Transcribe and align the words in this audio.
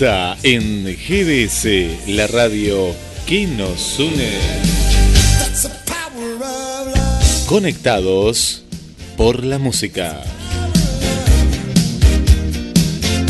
En 0.00 0.84
GDS, 0.86 2.08
la 2.08 2.26
radio 2.26 2.92
que 3.26 3.46
nos 3.46 4.00
une. 4.00 4.28
Conectados 7.46 8.64
por 9.16 9.44
la 9.44 9.58
música. 9.58 10.20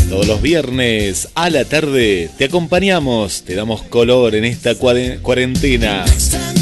Todos 0.08 0.26
los 0.26 0.40
viernes 0.40 1.28
a 1.34 1.50
la 1.50 1.66
tarde 1.66 2.30
te 2.38 2.46
acompañamos, 2.46 3.42
te 3.42 3.54
damos 3.54 3.82
color 3.82 4.34
en 4.34 4.46
esta 4.46 4.74
cuarentena. 4.74 6.06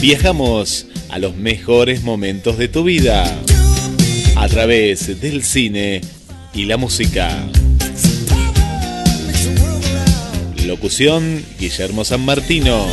Viajamos 0.00 0.86
a 1.10 1.20
los 1.20 1.36
mejores 1.36 2.02
momentos 2.02 2.58
de 2.58 2.66
tu 2.66 2.82
vida 2.82 3.24
a 4.34 4.48
través 4.48 5.20
del 5.20 5.44
cine 5.44 6.00
y 6.52 6.64
la 6.64 6.76
música. 6.76 7.46
Locución, 10.66 11.44
Guillermo 11.58 12.04
San 12.04 12.24
Martino. 12.24 12.86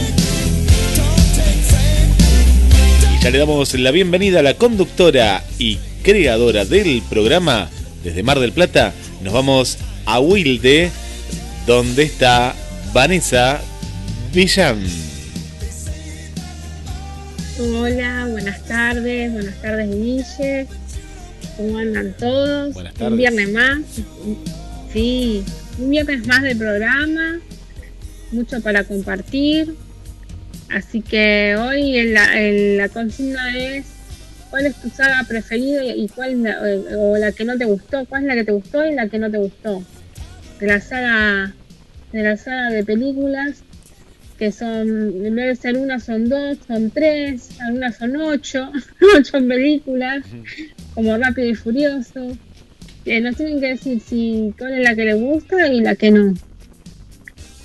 Y 3.14 3.24
ya 3.24 3.30
le 3.30 3.38
damos 3.38 3.74
la 3.76 3.92
bienvenida 3.92 4.40
a 4.40 4.44
la 4.44 4.56
conductora 4.56 5.44
y 5.60 5.78
creadora 6.04 6.66
del 6.66 7.02
programa 7.10 7.70
desde 8.04 8.24
Mar 8.24 8.40
del 8.40 8.54
Plata. 8.54 8.94
Nos 9.22 9.34
vamos 9.34 9.78
a 10.06 10.20
Wilde, 10.20 10.90
donde 11.68 12.04
está 12.04 12.56
Vanessa 12.94 13.62
Villán. 14.34 14.84
Hola, 17.60 18.28
buenas 18.32 18.64
tardes, 18.66 19.34
buenas 19.34 19.62
tardes 19.62 19.90
Guille. 19.90 20.68
¿Cómo 21.58 21.78
andan 21.78 22.16
todos? 22.18 22.74
Buenas 22.74 22.94
tardes. 22.94 23.12
Un 23.12 23.18
viernes 23.18 23.52
más. 23.52 23.80
Sí, 24.92 25.44
un 25.78 25.90
viernes 25.90 26.26
más 26.26 26.42
de 26.42 26.56
programa 26.56 27.40
mucho 28.32 28.62
para 28.62 28.84
compartir. 28.84 29.76
Así 30.70 31.02
que 31.02 31.56
hoy 31.58 32.12
la, 32.12 32.90
consigna 32.90 33.58
es 33.58 33.86
cuál 34.50 34.68
es 34.68 34.76
tu 34.76 34.90
saga 34.90 35.24
preferida 35.28 35.84
y 35.84 36.08
cuál 36.10 36.46
o 36.98 37.18
la 37.18 37.32
que 37.32 37.46
no 37.46 37.58
te 37.58 37.66
gustó, 37.66 38.06
cuál 38.06 38.24
es 38.24 38.28
la 38.28 38.36
que 38.36 38.44
te 38.44 38.52
gustó 38.52 38.86
y 38.86 38.94
la 38.94 39.08
que 39.08 39.20
no 39.20 39.32
te 39.32 39.38
gustó. 39.38 39.84
De 40.60 40.68
la 40.68 40.80
saga 40.80 41.54
de 42.12 42.24
la 42.24 42.38
saga 42.38 42.70
de 42.70 42.84
películas 42.84 43.64
que 44.40 44.54
son, 44.54 44.88
en 45.26 45.36
vez 45.36 45.48
de 45.48 45.56
ser 45.58 45.78
una 45.78 46.00
son 46.00 46.30
dos, 46.30 46.58
son 46.66 46.90
tres, 46.92 47.50
algunas 47.60 47.98
son 47.98 48.16
ocho, 48.16 48.72
ocho 49.18 49.34
películas, 49.46 50.24
como 50.96 51.18
Rápido 51.18 51.50
y 51.50 51.56
Furioso. 51.56 52.38
Eh, 53.06 53.20
nos 53.20 53.36
tienen 53.36 53.60
que 53.60 53.68
decir 53.68 54.00
si 54.00 54.54
cuál 54.58 54.76
es 54.76 54.84
la 54.84 54.96
que 54.96 55.06
les 55.06 55.20
gusta 55.20 55.68
y 55.68 55.82
la 55.82 55.96
que 55.96 56.12
no. 56.12 56.34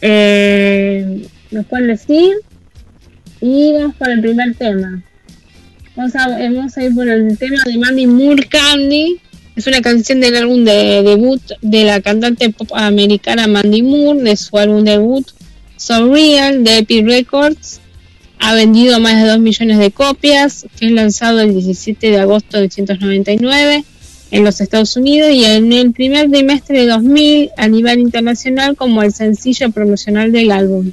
Eh, 0.07 1.27
nos 1.51 1.65
pueden 1.65 1.87
decir. 1.87 2.35
Y 3.41 3.73
vamos 3.73 3.97
por 3.97 4.11
el 4.11 4.21
primer 4.21 4.55
tema. 4.55 5.03
Vamos 5.97 6.15
a, 6.15 6.85
ir 6.85 6.95
por 6.95 7.09
el 7.09 7.39
tema 7.39 7.63
de 7.65 7.79
Mandy 7.79 8.07
Moore 8.07 8.47
Candy. 8.47 9.19
Es 9.57 9.67
una 9.67 9.81
canción 9.81 10.21
del 10.21 10.37
álbum 10.37 10.63
de 10.65 11.03
debut 11.03 11.41
de 11.63 11.85
la 11.85 12.03
cantante 12.03 12.51
pop 12.51 12.69
americana 12.75 13.47
Mandy 13.47 13.83
Moore, 13.83 14.23
de 14.23 14.37
su 14.37 14.59
álbum 14.59 14.85
debut 14.85 15.27
So 15.77 16.13
Real 16.13 16.65
de 16.65 16.79
Epic 16.79 17.07
Records. 17.07 17.81
Ha 18.41 18.53
vendido 18.53 19.01
más 19.01 19.23
de 19.23 19.29
2 19.29 19.39
millones 19.39 19.79
de 19.79 19.91
copias. 19.91 20.67
Fue 20.75 20.91
lanzado 20.91 21.41
el 21.41 21.55
17 21.55 22.11
de 22.11 22.19
agosto 22.19 22.59
de 22.59 22.65
1999 22.65 23.85
en 24.35 24.43
los 24.43 24.61
Estados 24.61 24.97
Unidos 24.97 25.31
y 25.31 25.45
en 25.45 25.73
el 25.73 25.93
primer 25.93 26.29
trimestre 26.29 26.81
de 26.81 26.87
2000 26.89 27.51
a 27.57 27.69
nivel 27.69 28.01
internacional 28.01 28.75
como 28.75 29.05
el 29.05 29.13
sencillo 29.13 29.71
promocional 29.71 30.33
del 30.33 30.51
álbum, 30.51 30.91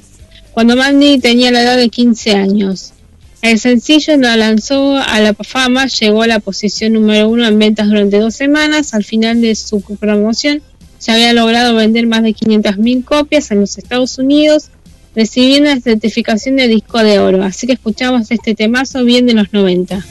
cuando 0.52 0.76
Mandy 0.76 1.18
tenía 1.18 1.50
la 1.50 1.62
edad 1.62 1.76
de 1.76 1.88
15 1.88 2.36
años. 2.36 2.92
El 3.42 3.58
sencillo 3.58 4.16
lo 4.16 4.36
lanzó 4.36 4.96
a 4.96 5.18
la 5.18 5.34
fama, 5.34 5.86
llegó 5.86 6.22
a 6.22 6.28
la 6.28 6.38
posición 6.38 6.92
número 6.92 7.28
uno 7.28 7.44
en 7.44 7.58
ventas 7.58 7.88
durante 7.88 8.20
dos 8.20 8.36
semanas. 8.36 8.94
Al 8.94 9.02
final 9.02 9.40
de 9.40 9.56
su 9.56 9.80
promoción, 9.80 10.62
se 10.98 11.10
había 11.10 11.32
logrado 11.32 11.74
vender 11.74 12.06
más 12.06 12.22
de 12.22 12.34
500.000 12.34 13.04
copias 13.04 13.50
en 13.50 13.58
los 13.58 13.76
Estados 13.76 14.18
Unidos, 14.18 14.68
recibiendo 15.16 15.68
la 15.70 15.80
certificación 15.80 16.54
de 16.54 16.68
disco 16.68 17.02
de 17.02 17.18
oro. 17.18 17.42
Así 17.42 17.66
que 17.66 17.72
escuchamos 17.72 18.30
este 18.30 18.54
temazo 18.54 19.04
bien 19.04 19.26
de 19.26 19.34
los 19.34 19.52
90. 19.52 20.06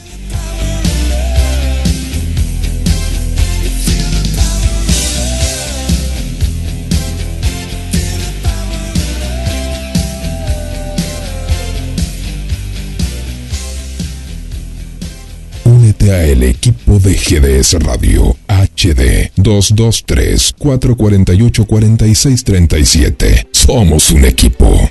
El 16.20 16.42
equipo 16.42 16.98
de 16.98 17.14
GDS 17.14 17.74
Radio 17.82 18.36
HD 18.46 19.32
223 19.36 20.54
448 20.58 21.64
4637. 21.64 23.48
Somos 23.52 24.10
un 24.10 24.24
equipo. 24.24 24.90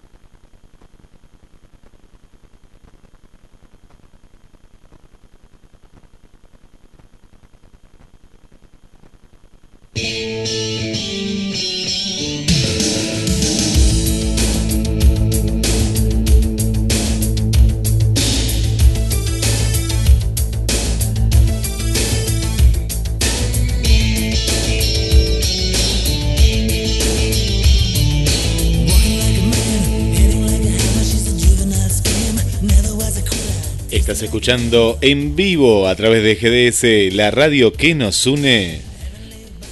Estás 34.01 34.23
escuchando 34.23 34.97
en 35.01 35.35
vivo 35.35 35.87
a 35.87 35.95
través 35.95 36.23
de 36.23 36.33
GDS, 36.33 37.13
la 37.13 37.29
radio 37.29 37.71
que 37.71 37.93
nos 37.93 38.25
une, 38.25 38.81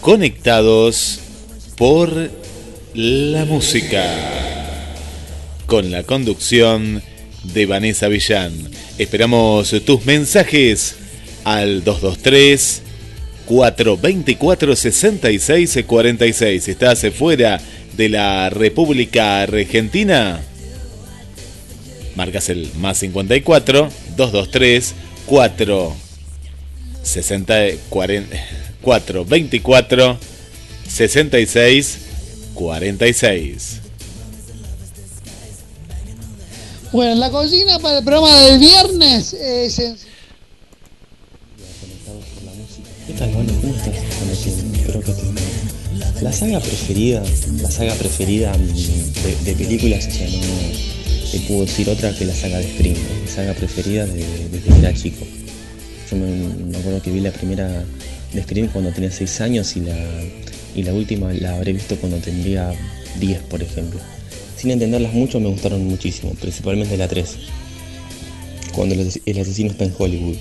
conectados 0.01 1.19
por 1.75 2.29
la 2.93 3.45
música, 3.45 4.05
con 5.65 5.89
la 5.89 6.03
conducción 6.03 7.01
de 7.41 7.65
Vanessa 7.65 8.07
Villán. 8.07 8.53
Esperamos 8.99 9.73
tus 9.83 10.05
mensajes 10.05 10.95
al 11.43 11.83
223 11.83 12.83
424 13.47 14.75
6646. 14.75 16.67
¿Estás 16.67 17.03
fuera 17.17 17.59
de 17.97 18.09
la 18.09 18.51
República 18.51 19.41
Argentina? 19.41 20.39
Marcas 22.15 22.49
el 22.49 22.71
más 22.77 22.97
54 22.97 23.89
223 24.15 24.93
4 25.25 25.95
60 27.03 27.55
40, 27.89 28.37
4 28.81 29.25
24 29.25 30.17
66 30.87 31.99
46. 32.53 33.79
Bueno, 36.91 37.15
la 37.15 37.29
cocina 37.29 37.77
para 37.79 37.99
el 37.99 38.03
programa 38.03 38.35
del 38.41 38.59
viernes 38.59 39.33
es 39.33 39.79
en... 39.79 39.95
La 46.21 46.33
saga 46.33 46.59
preferida, 46.59 47.23
la 47.61 47.71
saga 47.71 47.93
preferida 47.95 48.51
de, 49.45 49.53
películas, 49.53 50.07
te 51.31 51.39
puedo 51.41 51.65
decir 51.65 51.89
otra 51.89 52.13
que 52.15 52.25
la 52.25 52.33
saga 52.33 52.57
de 52.59 52.65
Scream, 52.67 52.95
mi 53.21 53.27
saga 53.27 53.53
preferida 53.53 54.05
de- 54.05 54.25
desde 54.51 54.67
que 54.73 54.79
era 54.79 54.93
chico. 54.93 55.25
Yo 56.09 56.17
me, 56.17 56.77
acuerdo 56.77 57.01
que 57.01 57.11
vi 57.11 57.19
la 57.19 57.31
primera 57.31 57.83
de 58.33 58.43
Scream 58.43 58.67
cuando 58.69 58.91
tenía 58.91 59.11
6 59.11 59.41
años 59.41 59.75
y 59.75 59.81
la, 59.81 59.95
y 60.75 60.83
la 60.83 60.93
última 60.93 61.31
la 61.33 61.55
habré 61.55 61.73
visto 61.73 61.95
cuando 61.97 62.17
tendría 62.17 62.73
10, 63.19 63.39
por 63.43 63.61
ejemplo. 63.61 63.99
Sin 64.57 64.71
entenderlas 64.71 65.13
mucho, 65.13 65.39
me 65.39 65.49
gustaron 65.49 65.85
muchísimo, 65.85 66.33
principalmente 66.33 66.97
la 66.97 67.07
3, 67.07 67.37
cuando 68.73 68.95
el 68.95 69.39
asesino 69.39 69.71
está 69.71 69.85
en 69.85 69.93
Hollywood. 69.97 70.35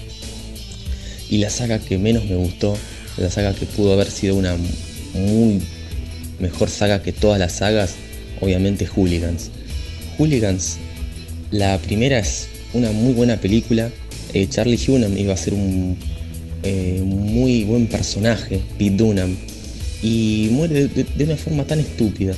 Y 1.31 1.39
la 1.39 1.51
saga 1.51 1.79
que 1.79 1.99
menos 1.99 2.25
me 2.25 2.37
gustó, 2.37 2.77
la 3.19 3.31
saga 3.31 3.55
que 3.55 3.67
pudo 3.67 3.93
haber 3.93 4.11
sido 4.11 4.35
una 4.37 4.57
muy 5.13 5.61
mejor 6.39 6.71
saga 6.71 7.03
que 7.03 7.13
todas 7.13 7.39
las 7.39 7.53
sagas, 7.53 7.95
obviamente 8.41 8.87
Hooligans. 8.87 9.51
Hooligans, 10.19 10.77
la 11.51 11.79
primera 11.79 12.19
es 12.19 12.49
una 12.75 12.91
muy 12.93 13.13
buena 13.15 13.37
película. 13.41 13.91
eh, 14.35 14.47
Charlie 14.51 14.79
Hunnam 14.87 15.17
iba 15.17 15.33
a 15.33 15.37
ser 15.37 15.55
un 15.55 15.97
eh, 16.63 17.01
muy 17.05 17.65
buen 17.65 17.87
personaje, 17.87 18.61
Pete 18.79 18.97
Dunham, 18.97 19.37
y 20.03 20.49
muere 20.53 20.89
de, 20.89 21.25
una 21.25 21.37
forma 21.37 21.65
tan 21.65 21.81
estúpida 21.81 22.35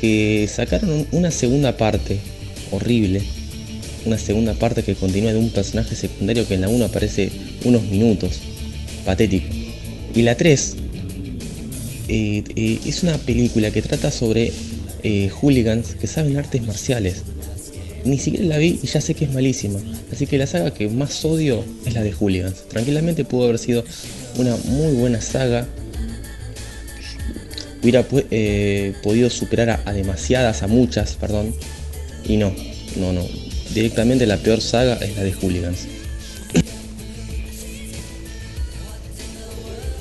que 0.00 0.48
sacaron 0.52 0.90
un- 0.90 1.06
una 1.12 1.30
segunda 1.30 1.76
parte 1.76 2.18
horrible, 2.70 3.22
una 4.06 4.18
segunda 4.18 4.54
parte 4.54 4.82
que 4.82 4.94
continúa 4.94 5.32
de 5.32 5.38
un 5.38 5.50
personaje 5.50 5.94
secundario 5.96 6.46
que 6.48 6.54
en 6.54 6.60
la 6.62 6.68
1 6.68 6.84
aparece 6.86 7.30
unos 7.64 7.82
minutos, 7.84 8.38
patético. 9.04 9.46
Y 10.14 10.22
la 10.22 10.36
3 10.36 10.76
eh, 12.08 12.44
eh, 12.54 12.78
es 12.86 13.02
una 13.02 13.18
película 13.18 13.70
que 13.72 13.82
trata 13.82 14.10
sobre 14.10 14.52
eh, 15.06 15.30
hooligans 15.30 15.94
que 15.94 16.08
saben 16.08 16.36
artes 16.36 16.62
marciales. 16.62 17.22
Ni 18.04 18.18
siquiera 18.18 18.46
la 18.46 18.58
vi 18.58 18.80
y 18.82 18.86
ya 18.88 19.00
sé 19.00 19.14
que 19.14 19.24
es 19.24 19.32
malísima. 19.32 19.78
Así 20.12 20.26
que 20.26 20.36
la 20.36 20.48
saga 20.48 20.74
que 20.74 20.88
más 20.88 21.24
odio 21.24 21.64
es 21.84 21.94
la 21.94 22.02
de 22.02 22.12
hooligans. 22.12 22.66
Tranquilamente 22.68 23.24
pudo 23.24 23.44
haber 23.44 23.58
sido 23.58 23.84
una 24.36 24.56
muy 24.56 24.94
buena 24.94 25.20
saga. 25.20 25.64
Hubiera 27.82 28.04
eh, 28.32 28.94
podido 29.04 29.30
superar 29.30 29.70
a, 29.70 29.82
a 29.84 29.92
demasiadas, 29.92 30.64
a 30.64 30.66
muchas, 30.66 31.14
perdón. 31.14 31.54
Y 32.28 32.36
no, 32.36 32.52
no, 32.96 33.12
no. 33.12 33.24
Directamente 33.72 34.26
la 34.26 34.38
peor 34.38 34.60
saga 34.60 34.94
es 34.96 35.16
la 35.16 35.22
de 35.22 35.32
hooligans. 35.32 35.86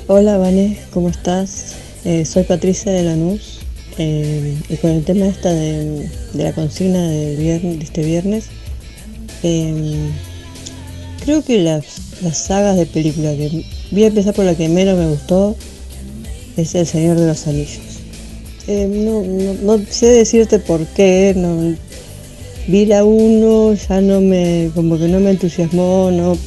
Hola, 0.07 0.37
Vane, 0.37 0.77
¿cómo 0.91 1.09
estás? 1.09 1.75
Eh, 2.05 2.25
soy 2.25 2.43
Patricia 2.43 2.91
de 2.91 3.03
Lanús 3.03 3.54
eh, 3.97 4.55
y 4.69 4.75
con 4.77 4.91
el 4.91 5.03
tema 5.03 5.25
esta 5.27 5.53
de, 5.53 6.09
la 6.33 6.53
consigna 6.53 7.07
de 7.07 7.77
este 7.81 8.03
viernes, 8.03 8.45
eh, 9.43 10.09
creo 11.23 11.43
que 11.43 11.59
las, 11.59 11.85
las 12.21 12.37
sagas 12.37 12.77
de 12.77 12.85
película 12.85 13.35
que 13.35 13.65
voy 13.91 14.03
a 14.03 14.07
empezar 14.07 14.33
por 14.33 14.45
la 14.45 14.55
que 14.55 14.67
menos 14.69 14.97
me 14.97 15.07
gustó 15.07 15.55
es 16.57 16.75
El 16.75 16.85
Señor 16.85 17.19
de 17.19 17.27
los 17.27 17.47
Anillos. 17.47 17.79
Eh, 18.67 18.87
no, 18.87 19.77
no- 19.77 19.85
sé 19.89 20.07
decirte 20.07 20.59
por 20.59 20.85
qué, 20.87 21.33
no, 21.37 21.75
vi 22.67 22.85
la 22.85 23.03
1, 23.03 23.75
ya 23.75 24.01
no 24.01 24.21
me, 24.21 24.71
como 24.73 24.97
que 24.97 25.07
no 25.07 25.19
me 25.19 25.31
entusiasmó, 25.31 26.09
no, 26.11 26.37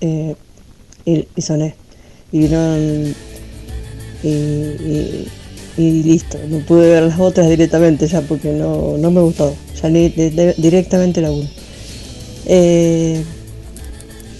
eh, 0.00 0.34
y, 1.04 1.42
soné 1.42 1.74
y 2.32 2.38
no 2.38 2.76
y 5.76 6.02
listo 6.02 6.38
no 6.48 6.58
pude 6.60 6.90
ver 6.90 7.02
las 7.02 7.20
otras 7.20 7.48
directamente 7.48 8.06
ya 8.06 8.22
porque 8.22 8.52
no, 8.52 8.96
no 8.98 9.10
me 9.10 9.20
gustó 9.20 9.54
ya 9.80 9.88
ni 9.90 10.08
directamente 10.08 11.20
la 11.20 11.30
1 11.30 11.48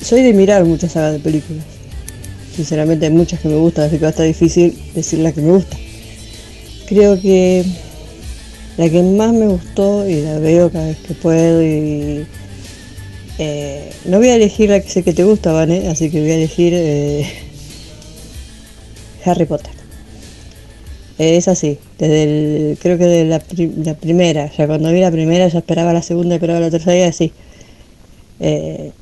soy 0.07 0.23
de 0.23 0.33
mirar 0.33 0.64
muchas 0.64 0.93
sagas 0.93 1.14
de 1.14 1.19
películas. 1.19 1.64
Sinceramente 2.55 3.07
hay 3.07 3.12
muchas 3.12 3.40
que 3.40 3.49
me 3.49 3.57
gustan 3.57 3.87
así 3.87 3.97
que 3.97 4.02
va 4.02 4.09
a 4.09 4.11
estar 4.11 4.25
difícil 4.25 4.78
decir 4.95 5.19
la 5.19 5.33
que 5.33 5.40
me 5.40 5.50
gusta. 5.50 5.76
Creo 6.87 7.21
que 7.21 7.64
la 8.76 8.88
que 8.88 9.02
más 9.02 9.33
me 9.33 9.49
gustó 9.49 10.09
y 10.09 10.23
la 10.23 10.38
veo 10.38 10.71
cada 10.71 10.87
vez 10.87 10.99
que 10.99 11.14
puedo 11.14 11.61
y 11.61 12.25
eh, 13.38 13.90
no 14.05 14.19
voy 14.19 14.28
a 14.28 14.37
elegir 14.37 14.71
la 14.71 14.81
que 14.81 14.88
sé 14.88 15.02
que 15.02 15.12
te 15.12 15.25
gusta, 15.25 15.50
Vane, 15.50 15.88
así 15.88 16.09
que 16.09 16.21
voy 16.21 16.31
a 16.31 16.37
elegir 16.37 16.73
eh, 16.76 17.26
Harry 19.25 19.45
Potter. 19.45 19.75
Es 21.18 21.49
así, 21.49 21.78
desde 21.99 22.23
el, 22.73 22.78
creo 22.78 22.99
que 22.99 23.06
de 23.06 23.25
la, 23.25 23.42
la 23.82 23.94
primera, 23.94 24.50
ya 24.52 24.66
cuando 24.66 24.92
vi 24.92 25.00
la 25.00 25.11
primera 25.11 25.49
ya 25.49 25.61
esperaba 25.61 25.94
la 25.94 26.02
segunda, 26.02 26.35
esperaba 26.35 26.61
la 26.61 26.70
tercera 26.70 26.99
y 26.99 27.02
así. 27.02 27.32
Eh, 28.38 28.92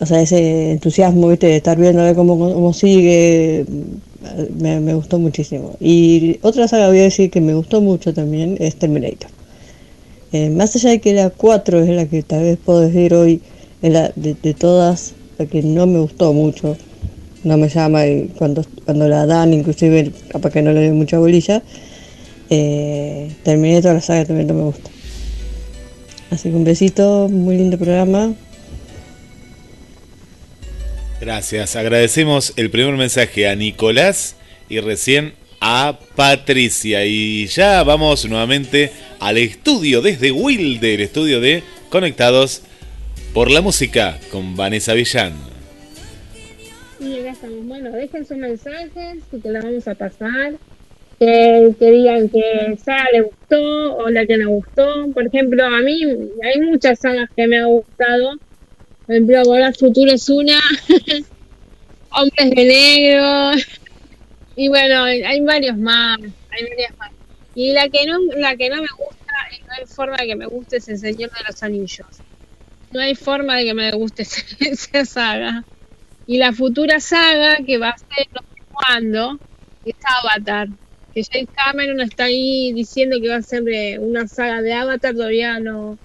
o 0.00 0.06
sea, 0.06 0.20
ese 0.20 0.72
entusiasmo, 0.72 1.28
viste, 1.28 1.46
de 1.46 1.56
estar 1.56 1.78
viendo 1.78 2.02
a 2.02 2.06
ver 2.06 2.16
cómo, 2.16 2.36
cómo 2.36 2.72
sigue, 2.72 3.64
me, 4.58 4.94
gustó 4.94 5.18
muchísimo. 5.18 5.76
Y 5.80 6.38
otra 6.42 6.66
saga 6.66 6.88
voy 6.88 6.98
a 6.98 7.02
decir 7.02 7.30
que 7.30 7.40
me 7.40 7.54
gustó 7.54 7.80
mucho 7.80 8.12
también 8.12 8.56
es 8.58 8.76
Terminator. 8.76 9.30
Eh, 10.32 10.50
más 10.50 10.74
allá 10.76 10.90
de 10.90 11.00
que 11.00 11.14
la 11.14 11.30
4 11.30 11.80
es 11.80 11.88
la 11.90 12.06
que 12.06 12.22
tal 12.22 12.42
vez 12.42 12.58
puedo 12.62 12.80
decir 12.80 13.14
hoy, 13.14 13.40
es 13.82 13.92
la 13.92 14.12
de 14.16 14.54
todas, 14.54 15.14
la 15.38 15.46
que 15.46 15.62
no 15.62 15.86
me 15.86 16.00
gustó 16.00 16.32
mucho, 16.32 16.76
no 17.44 17.56
me 17.56 17.68
llama 17.68 18.06
y 18.06 18.32
cuando, 18.36 18.64
cuando 18.84 19.08
la 19.08 19.26
dan, 19.26 19.52
inclusive 19.52 20.12
capaz 20.28 20.50
que 20.50 20.62
no 20.62 20.72
le 20.72 20.86
doy 20.86 20.96
mucha 20.96 21.18
bolilla, 21.18 21.62
eh, 22.50 23.30
terminé 23.42 23.80
toda 23.80 23.94
la 23.94 24.00
saga 24.00 24.24
también 24.24 24.48
no 24.48 24.54
me 24.54 24.62
gusta. 24.62 24.90
Así 26.30 26.50
que 26.50 26.56
un 26.56 26.64
besito, 26.64 27.28
muy 27.28 27.56
lindo 27.56 27.78
programa. 27.78 28.34
Gracias. 31.20 31.74
Agradecemos 31.74 32.52
el 32.56 32.70
primer 32.70 32.94
mensaje 32.96 33.48
a 33.48 33.56
Nicolás 33.56 34.36
y 34.68 34.80
recién 34.80 35.34
a 35.60 35.98
Patricia. 36.14 37.04
Y 37.04 37.46
ya 37.46 37.82
vamos 37.82 38.24
nuevamente 38.26 38.92
al 39.18 39.38
estudio 39.38 40.00
desde 40.00 40.30
Wilder, 40.30 41.00
estudio 41.00 41.40
de 41.40 41.62
Conectados 41.90 42.62
por 43.32 43.50
la 43.50 43.60
Música 43.60 44.18
con 44.30 44.54
Vanessa 44.54 44.92
Villán. 44.92 45.57
Y 47.00 47.20
acá 47.20 47.30
estamos. 47.30 47.64
Bueno, 47.66 47.90
dejen 47.92 48.26
sus 48.26 48.36
mensajes 48.36 49.18
y 49.32 49.40
que 49.40 49.48
la 49.50 49.60
vamos 49.60 49.86
a 49.88 49.94
pasar. 49.94 50.54
Que, 51.18 51.74
que 51.78 51.90
digan 51.90 52.28
que 52.28 52.76
saga 52.82 53.06
le 53.12 53.22
gustó 53.22 53.96
o 53.96 54.10
la 54.10 54.26
que 54.26 54.36
no 54.36 54.50
gustó. 54.50 55.08
Por 55.12 55.26
ejemplo, 55.26 55.64
a 55.64 55.80
mí 55.80 56.02
hay 56.42 56.60
muchas 56.60 57.00
sagas 57.00 57.28
que 57.34 57.46
me 57.46 57.58
han 57.58 57.68
gustado. 57.68 58.38
Por 59.06 59.14
ejemplo, 59.14 59.42
Volver 59.44 59.74
Futuro 59.76 60.12
es 60.12 60.28
una. 60.28 60.60
Hombres 62.10 62.50
de 62.50 62.64
Negro. 62.64 63.52
Y 64.56 64.68
bueno, 64.68 65.04
hay 65.04 65.40
varios 65.40 65.76
más. 65.76 66.18
Hay 66.18 66.68
varias 66.68 66.96
más. 66.98 67.10
Y 67.54 67.72
la 67.72 67.88
que 67.88 68.06
no, 68.06 68.18
la 68.36 68.56
que 68.56 68.70
no 68.70 68.76
me 68.76 68.88
gusta, 68.96 69.34
y 69.50 69.62
no 69.64 69.72
hay 69.76 69.86
forma 69.86 70.16
de 70.16 70.28
que 70.28 70.36
me 70.36 70.46
guste, 70.46 70.76
es 70.76 70.88
El 70.88 70.98
Señor 70.98 71.30
de 71.30 71.38
los 71.48 71.60
Anillos. 71.64 72.06
No 72.92 73.00
hay 73.00 73.16
forma 73.16 73.56
de 73.56 73.64
que 73.64 73.74
me 73.74 73.90
guste 73.90 74.22
esa 74.60 75.04
saga. 75.04 75.64
Y 76.28 76.36
la 76.36 76.52
futura 76.52 77.00
saga 77.00 77.56
que 77.66 77.78
va 77.78 77.88
a 77.88 77.96
ser 77.98 78.26
no 78.34 78.40
sé 78.54 78.62
cuándo 78.70 79.40
es 79.82 79.94
Avatar. 80.22 80.68
Que 81.14 81.22
James 81.24 81.48
Cameron 81.54 82.02
está 82.02 82.24
ahí 82.24 82.72
diciendo 82.74 83.16
que 83.18 83.30
va 83.30 83.36
a 83.36 83.42
ser 83.42 83.64
una 84.00 84.28
saga 84.28 84.60
de 84.60 84.74
Avatar, 84.74 85.14
todavía 85.14 85.58
no, 85.58 85.98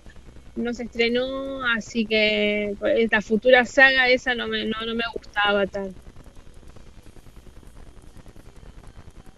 no 0.56 0.74
se 0.74 0.84
estrenó, 0.84 1.66
así 1.66 2.06
que 2.08 2.74
pues, 2.80 3.10
la 3.12 3.22
futura 3.22 3.66
saga 3.66 4.08
esa 4.08 4.34
no 4.34 4.48
me, 4.48 4.64
no, 4.66 4.86
no 4.86 4.96
me 4.96 5.04
gusta 5.14 5.42
Avatar. 5.44 5.90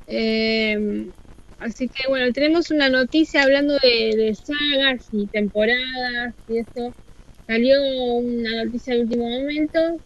Eh, 0.05 1.11
así 1.57 1.89
que 1.89 2.07
bueno, 2.09 2.31
tenemos 2.31 2.69
una 2.69 2.89
noticia 2.89 3.41
hablando 3.41 3.73
de, 3.81 4.35
sagas 4.35 5.07
y 5.11 5.25
temporadas 5.27 6.35
y 6.47 6.59
eso. 6.59 6.95
Salió 7.47 7.81
una 7.81 8.65
noticia 8.65 8.93
de 8.93 9.01
último 9.01 9.27
momento 9.29 9.99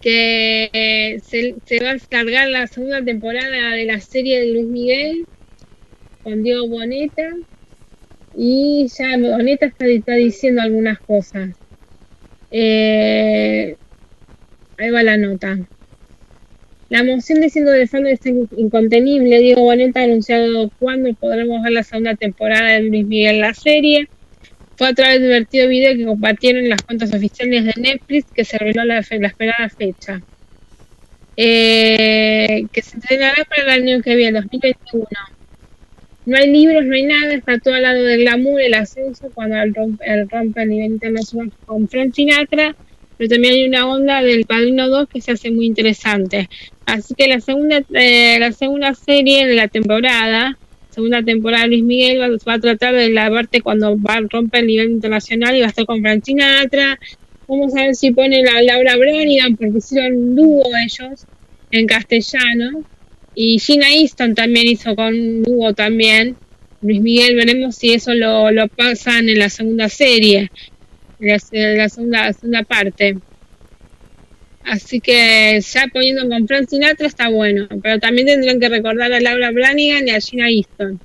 que 0.00 1.20
se, 1.24 1.54
va 1.82 1.92
a 1.92 1.98
cargar 2.08 2.48
la 2.48 2.66
segunda 2.66 3.02
temporada 3.02 3.72
de 3.72 3.84
la 3.84 4.00
serie 4.00 4.40
de 4.40 4.52
Luis 4.52 4.66
Miguel 4.66 5.26
con 6.22 6.42
Diego 6.42 6.68
Boneta 6.68 7.34
y 8.36 8.86
ya 8.88 9.16
Boneta 9.18 9.66
está, 9.66 10.14
diciendo 10.14 10.62
algunas 10.62 11.00
cosas. 11.00 11.50
Eh, 12.50 13.76
ahí 14.78 14.90
va 14.90 15.02
la 15.02 15.16
nota. 15.16 15.58
La 16.88 17.04
moción 17.04 17.40
diciendo 17.40 17.72
de 17.72 17.86
fan 17.86 18.06
es 18.06 18.20
incontenible. 18.24 19.40
Diego 19.40 19.62
Boneta 19.62 20.00
ha 20.00 20.04
anunciado 20.04 20.70
cuándo 20.78 21.12
podremos 21.14 21.62
ver 21.62 21.72
la 21.72 21.82
segunda 21.82 22.14
temporada 22.14 22.72
de 22.72 22.82
Luis 22.82 23.06
Miguel 23.06 23.40
la 23.40 23.52
serie. 23.52 24.08
Fue 24.78 24.88
a 24.88 24.94
través 24.94 25.20
de 25.20 25.26
un 25.26 25.30
divertido 25.32 25.68
video 25.68 25.94
que 25.94 26.06
compartieron 26.06 26.68
las 26.70 26.82
cuentas 26.82 27.12
oficiales 27.12 27.66
de 27.66 27.74
Netflix 27.76 28.30
que 28.32 28.44
se 28.46 28.56
reveló 28.58 28.84
la, 28.84 29.02
fe- 29.02 29.18
la 29.20 29.28
esperada 29.28 29.68
fecha. 29.68 30.22
eh, 31.36 32.64
que 32.72 32.82
se 32.82 32.98
estrenará 32.98 33.44
para 33.44 33.62
el 33.62 33.70
año 33.88 34.02
que 34.02 34.16
viene, 34.16 34.40
2021. 34.40 35.06
No 36.24 36.36
hay 36.36 36.50
libros, 36.52 36.84
no 36.84 36.94
hay 36.94 37.04
nada, 37.04 37.34
está 37.34 37.58
todo 37.58 37.74
al 37.74 37.82
lado 37.82 38.02
del 38.04 38.20
glamour, 38.20 38.60
el 38.60 38.74
ascenso, 38.74 39.30
cuando 39.34 39.56
él 39.56 39.72
rompe, 39.74 40.04
él 40.06 40.28
rompe 40.30 40.60
a 40.60 40.66
nivel 40.66 40.92
internacional 40.92 41.52
con 41.64 41.88
Frank 41.88 42.12
Sinatra, 42.14 42.76
pero 43.16 43.30
también 43.30 43.54
hay 43.54 43.64
una 43.68 43.88
onda 43.88 44.22
del 44.22 44.44
Padrino 44.44 44.88
2 44.88 45.08
que 45.08 45.22
se 45.22 45.32
hace 45.32 45.50
muy 45.50 45.66
interesante. 45.66 46.48
Así 46.84 47.14
que 47.14 47.28
la 47.28 47.40
segunda, 47.40 47.80
eh, 47.94 48.38
la 48.38 48.52
segunda 48.52 48.94
serie 48.94 49.46
de 49.46 49.54
la 49.54 49.68
temporada, 49.68 50.58
segunda 50.98 51.22
temporada 51.22 51.62
de 51.62 51.68
Luis 51.68 51.84
Miguel, 51.84 52.18
va, 52.20 52.54
a 52.54 52.58
tratar 52.58 52.92
de 52.92 53.10
la 53.10 53.30
parte 53.30 53.60
cuando 53.60 53.96
va 53.96 54.14
a 54.14 54.20
romper 54.28 54.62
el 54.62 54.66
nivel 54.66 54.90
internacional 54.90 55.54
y 55.54 55.60
va 55.60 55.66
a 55.66 55.68
estar 55.68 55.86
con 55.86 56.02
Frank 56.02 56.24
Sinatra. 56.24 56.98
Vamos 57.46 57.72
a 57.76 57.82
ver 57.82 57.94
si 57.94 58.10
pone 58.10 58.42
la 58.42 58.60
Laura 58.62 58.96
Branigan, 58.96 59.56
porque 59.56 59.78
hicieron 59.78 60.14
un 60.14 60.34
dúo 60.34 60.64
ellos 60.84 61.24
en 61.70 61.86
castellano. 61.86 62.82
Y 63.36 63.60
Gina 63.60 63.94
Easton 63.94 64.34
también 64.34 64.66
hizo 64.66 64.96
con 64.96 65.14
un 65.14 65.44
dúo 65.44 65.72
también. 65.72 66.34
Luis 66.82 67.00
Miguel, 67.00 67.36
veremos 67.36 67.76
si 67.76 67.92
eso 67.92 68.12
lo, 68.14 68.50
lo 68.50 68.66
pasan 68.66 69.28
en 69.28 69.38
la 69.38 69.50
segunda 69.50 69.88
serie, 69.88 70.50
en 71.20 71.28
la, 71.28 71.38
en 71.52 71.78
la 71.78 71.88
segunda, 71.88 72.32
segunda 72.32 72.64
parte. 72.64 73.16
Así 74.64 75.00
que 75.00 75.60
ya 75.60 75.86
poniendo 75.92 76.28
con 76.28 76.46
Frank 76.46 76.68
Sinatra 76.68 77.06
está 77.06 77.28
bueno, 77.28 77.68
pero 77.82 77.98
también 77.98 78.26
tendrían 78.26 78.60
que 78.60 78.68
recordar 78.68 79.12
a 79.12 79.20
Laura 79.20 79.50
Branigan 79.50 80.06
y 80.06 80.10
a 80.10 80.20
Gina 80.20 80.50
Easton. 80.50 81.00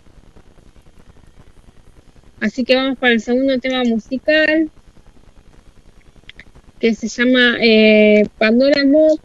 Así 2.43 2.65
que 2.65 2.75
vamos 2.75 2.97
para 2.97 3.13
el 3.13 3.21
segundo 3.21 3.57
tema 3.59 3.85
musical, 3.85 4.69
que 6.81 6.93
se 6.93 7.07
llama 7.07 7.57
eh, 7.61 8.25
Pandora 8.37 8.83
Mob. 8.85 9.17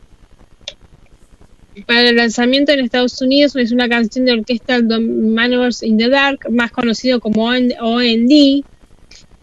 Para 1.85 2.11
el 2.11 2.17
lanzamiento 2.17 2.71
en 2.71 2.81
Estados 2.81 3.21
Unidos 3.21 3.57
es 3.57 3.73
una 3.73 3.89
canción 3.89 4.25
de 4.25 4.33
orquesta 4.33 4.81
Manovers 4.81 5.83
in 5.83 5.99
the 5.99 6.09
Dark, 6.09 6.49
más 6.51 6.71
conocido 6.71 7.19
como 7.19 7.47
OND, 7.47 8.65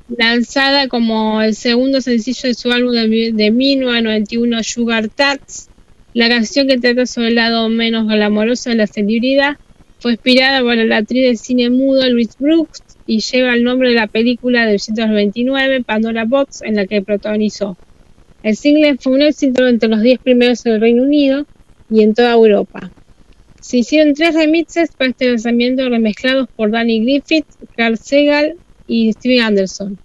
lanzada 0.07 0.87
como 0.87 1.41
el 1.41 1.55
segundo 1.55 2.01
sencillo 2.01 2.49
de 2.49 2.53
su 2.53 2.71
álbum 2.71 2.91
de, 2.91 3.31
de 3.33 3.51
1991 3.51 4.63
Sugar 4.63 5.09
Tats. 5.09 5.69
La 6.13 6.29
canción 6.29 6.67
que 6.67 6.77
trata 6.77 7.05
sobre 7.05 7.29
el 7.29 7.35
lado 7.35 7.67
menos 7.69 8.07
glamoroso 8.07 8.69
de 8.69 8.75
la 8.75 8.87
celebridad 8.87 9.57
fue 9.99 10.13
inspirada 10.13 10.61
por 10.61 10.75
la 10.75 10.97
actriz 10.97 11.23
de 11.23 11.35
cine 11.35 11.69
mudo 11.69 12.07
Louise 12.09 12.35
Brooks 12.39 12.83
y 13.07 13.19
lleva 13.19 13.53
el 13.53 13.63
nombre 13.63 13.89
de 13.89 13.95
la 13.95 14.07
película 14.07 14.61
de 14.61 14.73
1929 14.73 15.83
Pandora 15.83 16.25
Box 16.25 16.61
en 16.61 16.75
la 16.75 16.85
que 16.85 17.01
protagonizó. 17.01 17.77
El 18.43 18.55
single 18.55 18.97
fue 18.97 19.13
un 19.13 19.23
éxito 19.23 19.67
entre 19.67 19.89
los 19.89 20.01
10 20.01 20.19
primeros 20.19 20.65
en 20.65 20.73
el 20.73 20.81
Reino 20.81 21.03
Unido 21.03 21.45
y 21.89 22.03
en 22.03 22.13
toda 22.13 22.33
Europa. 22.33 22.91
Se 23.59 23.77
hicieron 23.77 24.13
tres 24.13 24.35
remixes 24.35 24.91
para 24.91 25.09
este 25.09 25.29
lanzamiento 25.29 25.89
remezclados 25.89 26.47
por 26.55 26.69
Danny 26.69 26.99
Griffith, 26.99 27.47
Carl 27.75 27.97
Segal 27.97 28.55
y 28.87 29.11
Steven 29.13 29.41
Anderson. 29.41 29.99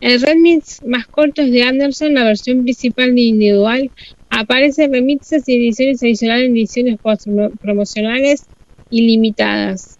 El 0.00 0.20
remix 0.20 0.82
más 0.84 1.06
corto 1.08 1.42
es 1.42 1.52
de 1.52 1.62
Anderson, 1.62 2.14
la 2.14 2.24
versión 2.24 2.64
principal 2.64 3.14
de 3.14 3.22
individual. 3.22 3.92
Aparecen 4.30 4.92
remixes 4.92 5.48
y 5.48 5.56
ediciones 5.56 6.02
adicionales 6.02 6.48
en 6.48 6.56
ediciones 6.56 6.98
promocionales 7.60 8.50
ilimitadas. 8.90 9.95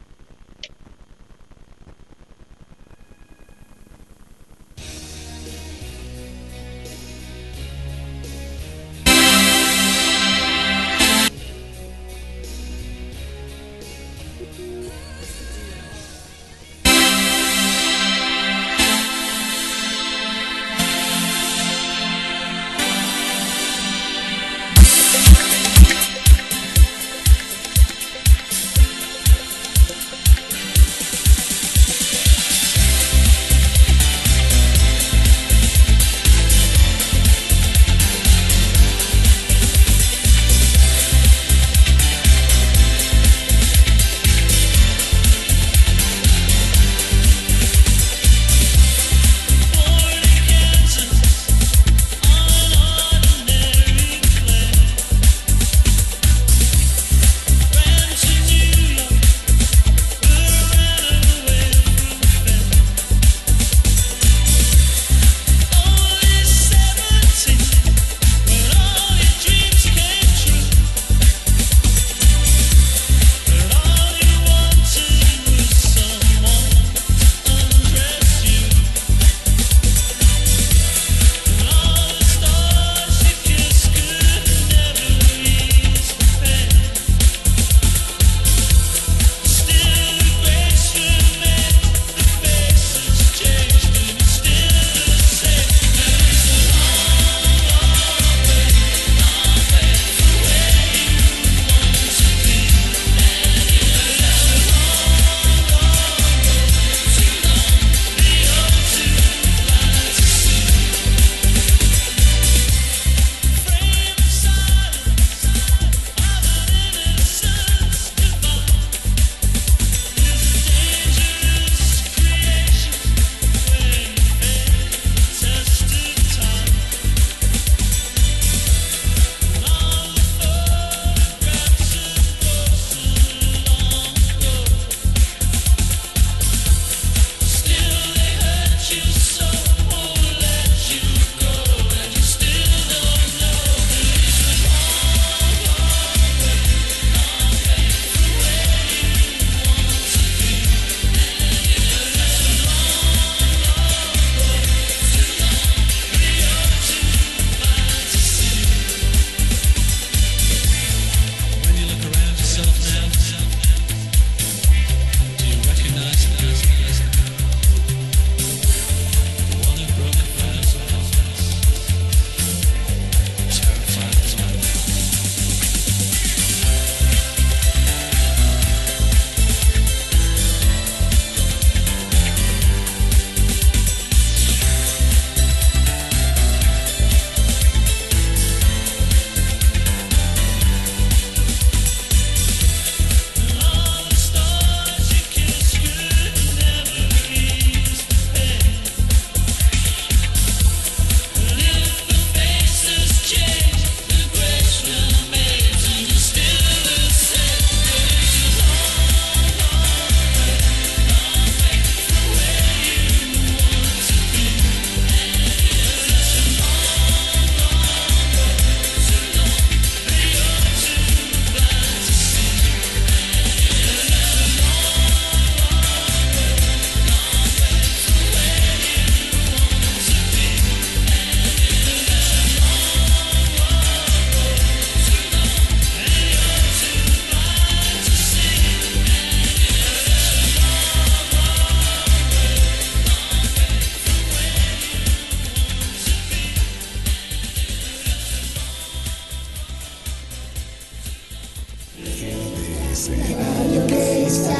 GDS. 253.06 254.50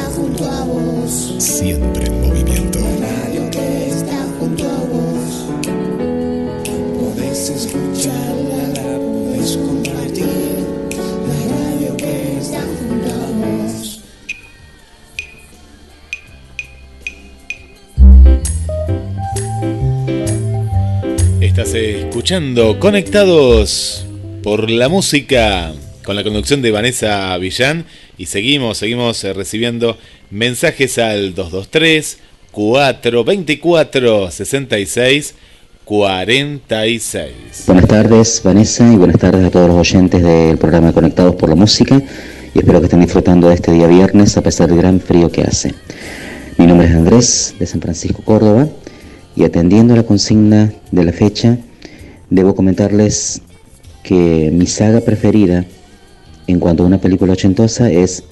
Siempre 1.37 2.05
en 2.05 2.21
movimiento. 2.21 2.79
Podés 6.97 7.49
escucharla, 7.49 8.67
la 8.75 8.99
podés 8.99 9.57
compartir. 9.57 10.25
La 11.27 11.39
radio 11.55 11.97
que 11.97 12.37
está 12.37 12.61
junto 12.61 13.09
a 13.11 13.27
vos. 13.39 14.01
Estás 21.41 21.73
escuchando 21.73 22.79
Conectados 22.79 24.05
por 24.41 24.69
la 24.69 24.87
música 24.87 25.73
con 26.03 26.15
la 26.15 26.23
conducción 26.23 26.61
de 26.61 26.71
Vanessa 26.71 27.37
Villán 27.37 27.85
y 28.17 28.25
seguimos, 28.25 28.79
seguimos 28.79 29.23
eh, 29.23 29.33
recibiendo 29.33 29.97
mensajes 30.31 30.97
al 30.97 31.35
223 31.35 32.17
424 32.51 34.31
66 34.31 35.35
46. 35.85 37.31
Buenas 37.67 37.87
tardes, 37.87 38.41
Vanessa, 38.43 38.91
y 38.91 38.97
buenas 38.97 39.19
tardes 39.19 39.45
a 39.45 39.51
todos 39.51 39.69
los 39.69 39.77
oyentes 39.77 40.21
del 40.21 40.57
programa 40.57 40.91
Conectados 40.91 41.35
por 41.35 41.47
la 41.47 41.55
Música. 41.55 42.01
Y 42.53 42.59
espero 42.59 42.79
que 42.79 42.87
estén 42.87 42.99
disfrutando 42.99 43.47
de 43.47 43.55
este 43.55 43.71
día 43.71 43.87
viernes 43.87 44.35
a 44.35 44.41
pesar 44.41 44.67
del 44.67 44.79
gran 44.79 44.99
frío 44.99 45.31
que 45.31 45.43
hace. 45.43 45.73
Mi 46.57 46.65
nombre 46.65 46.87
es 46.87 46.93
Andrés, 46.93 47.55
de 47.57 47.65
San 47.67 47.79
Francisco, 47.79 48.21
Córdoba, 48.23 48.67
y 49.35 49.43
atendiendo 49.43 49.93
a 49.93 49.97
la 49.97 50.03
consigna 50.03 50.73
de 50.91 51.05
la 51.05 51.13
fecha, 51.13 51.57
debo 52.29 52.53
comentarles 52.55 53.41
que 54.03 54.49
mi 54.51 54.65
saga 54.65 54.99
preferida 55.01 55.65
en 56.47 56.59
cuanto 56.59 56.83
a 56.83 56.85
una 56.87 56.99
película 56.99 57.33
ochentosa 57.33 57.91
es 57.91 58.23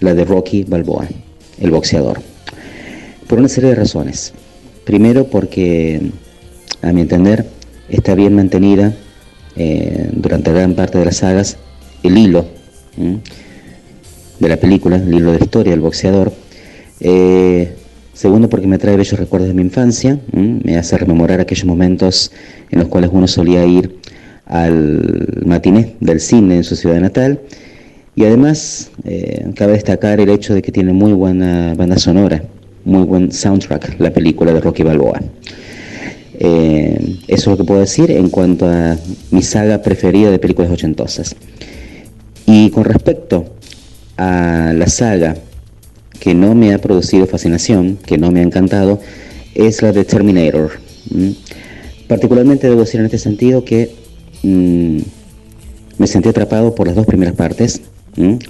la 0.00 0.14
de 0.14 0.24
Rocky 0.24 0.64
Balboa, 0.64 1.06
el 1.60 1.70
boxeador. 1.70 2.20
Por 3.26 3.38
una 3.38 3.48
serie 3.48 3.70
de 3.70 3.76
razones. 3.76 4.32
Primero 4.84 5.26
porque, 5.26 6.10
a 6.82 6.92
mi 6.92 7.02
entender, 7.02 7.46
está 7.88 8.14
bien 8.14 8.34
mantenida 8.34 8.92
eh, 9.56 10.10
durante 10.12 10.52
gran 10.52 10.74
parte 10.74 10.98
de 10.98 11.04
las 11.04 11.18
sagas 11.18 11.58
el 12.02 12.18
hilo 12.18 12.46
de 12.96 14.48
la 14.48 14.56
película, 14.56 14.96
el 14.96 15.14
hilo 15.14 15.32
de 15.32 15.38
la 15.38 15.44
historia 15.44 15.70
del 15.70 15.80
boxeador. 15.80 16.32
Eh, 16.98 17.76
segundo 18.14 18.48
porque 18.48 18.66
me 18.66 18.78
trae 18.78 18.96
bellos 18.96 19.18
recuerdos 19.18 19.48
de 19.48 19.54
mi 19.54 19.62
infancia, 19.62 20.18
me 20.32 20.76
hace 20.76 20.98
rememorar 20.98 21.40
aquellos 21.40 21.66
momentos 21.66 22.32
en 22.70 22.80
los 22.80 22.88
cuales 22.88 23.10
uno 23.12 23.28
solía 23.28 23.64
ir 23.64 23.99
al 24.50 25.42
matiné 25.46 25.94
del 26.00 26.20
cine 26.20 26.56
en 26.56 26.64
su 26.64 26.76
ciudad 26.76 27.00
natal. 27.00 27.40
Y 28.16 28.24
además, 28.24 28.90
eh, 29.04 29.46
cabe 29.54 29.72
destacar 29.72 30.20
el 30.20 30.28
hecho 30.28 30.54
de 30.54 30.60
que 30.60 30.72
tiene 30.72 30.92
muy 30.92 31.12
buena 31.12 31.74
banda 31.74 31.96
sonora, 31.96 32.42
muy 32.84 33.04
buen 33.04 33.32
soundtrack 33.32 34.00
la 34.00 34.12
película 34.12 34.52
de 34.52 34.60
Rocky 34.60 34.82
Balboa. 34.82 35.20
Eh, 36.38 37.16
eso 37.28 37.42
es 37.42 37.46
lo 37.46 37.56
que 37.58 37.64
puedo 37.64 37.80
decir 37.80 38.10
en 38.10 38.28
cuanto 38.28 38.66
a 38.66 38.96
mi 39.30 39.42
saga 39.42 39.82
preferida 39.82 40.30
de 40.30 40.38
películas 40.40 40.70
ochentosas. 40.72 41.36
Y 42.46 42.70
con 42.70 42.84
respecto 42.84 43.54
a 44.16 44.72
la 44.74 44.88
saga 44.88 45.36
que 46.18 46.34
no 46.34 46.54
me 46.56 46.74
ha 46.74 46.78
producido 46.78 47.26
fascinación, 47.26 47.98
que 48.04 48.18
no 48.18 48.32
me 48.32 48.40
ha 48.40 48.42
encantado, 48.42 49.00
es 49.54 49.80
la 49.80 49.92
de 49.92 50.04
Terminator. 50.04 50.72
Particularmente 52.08 52.68
debo 52.68 52.80
decir 52.80 52.98
en 52.98 53.06
este 53.06 53.18
sentido 53.18 53.64
que 53.64 54.00
mm, 54.42 54.98
me 55.98 56.06
sentí 56.06 56.28
atrapado 56.28 56.74
por 56.74 56.86
las 56.86 56.96
dos 56.96 57.06
primeras 57.06 57.34
partes. 57.34 57.82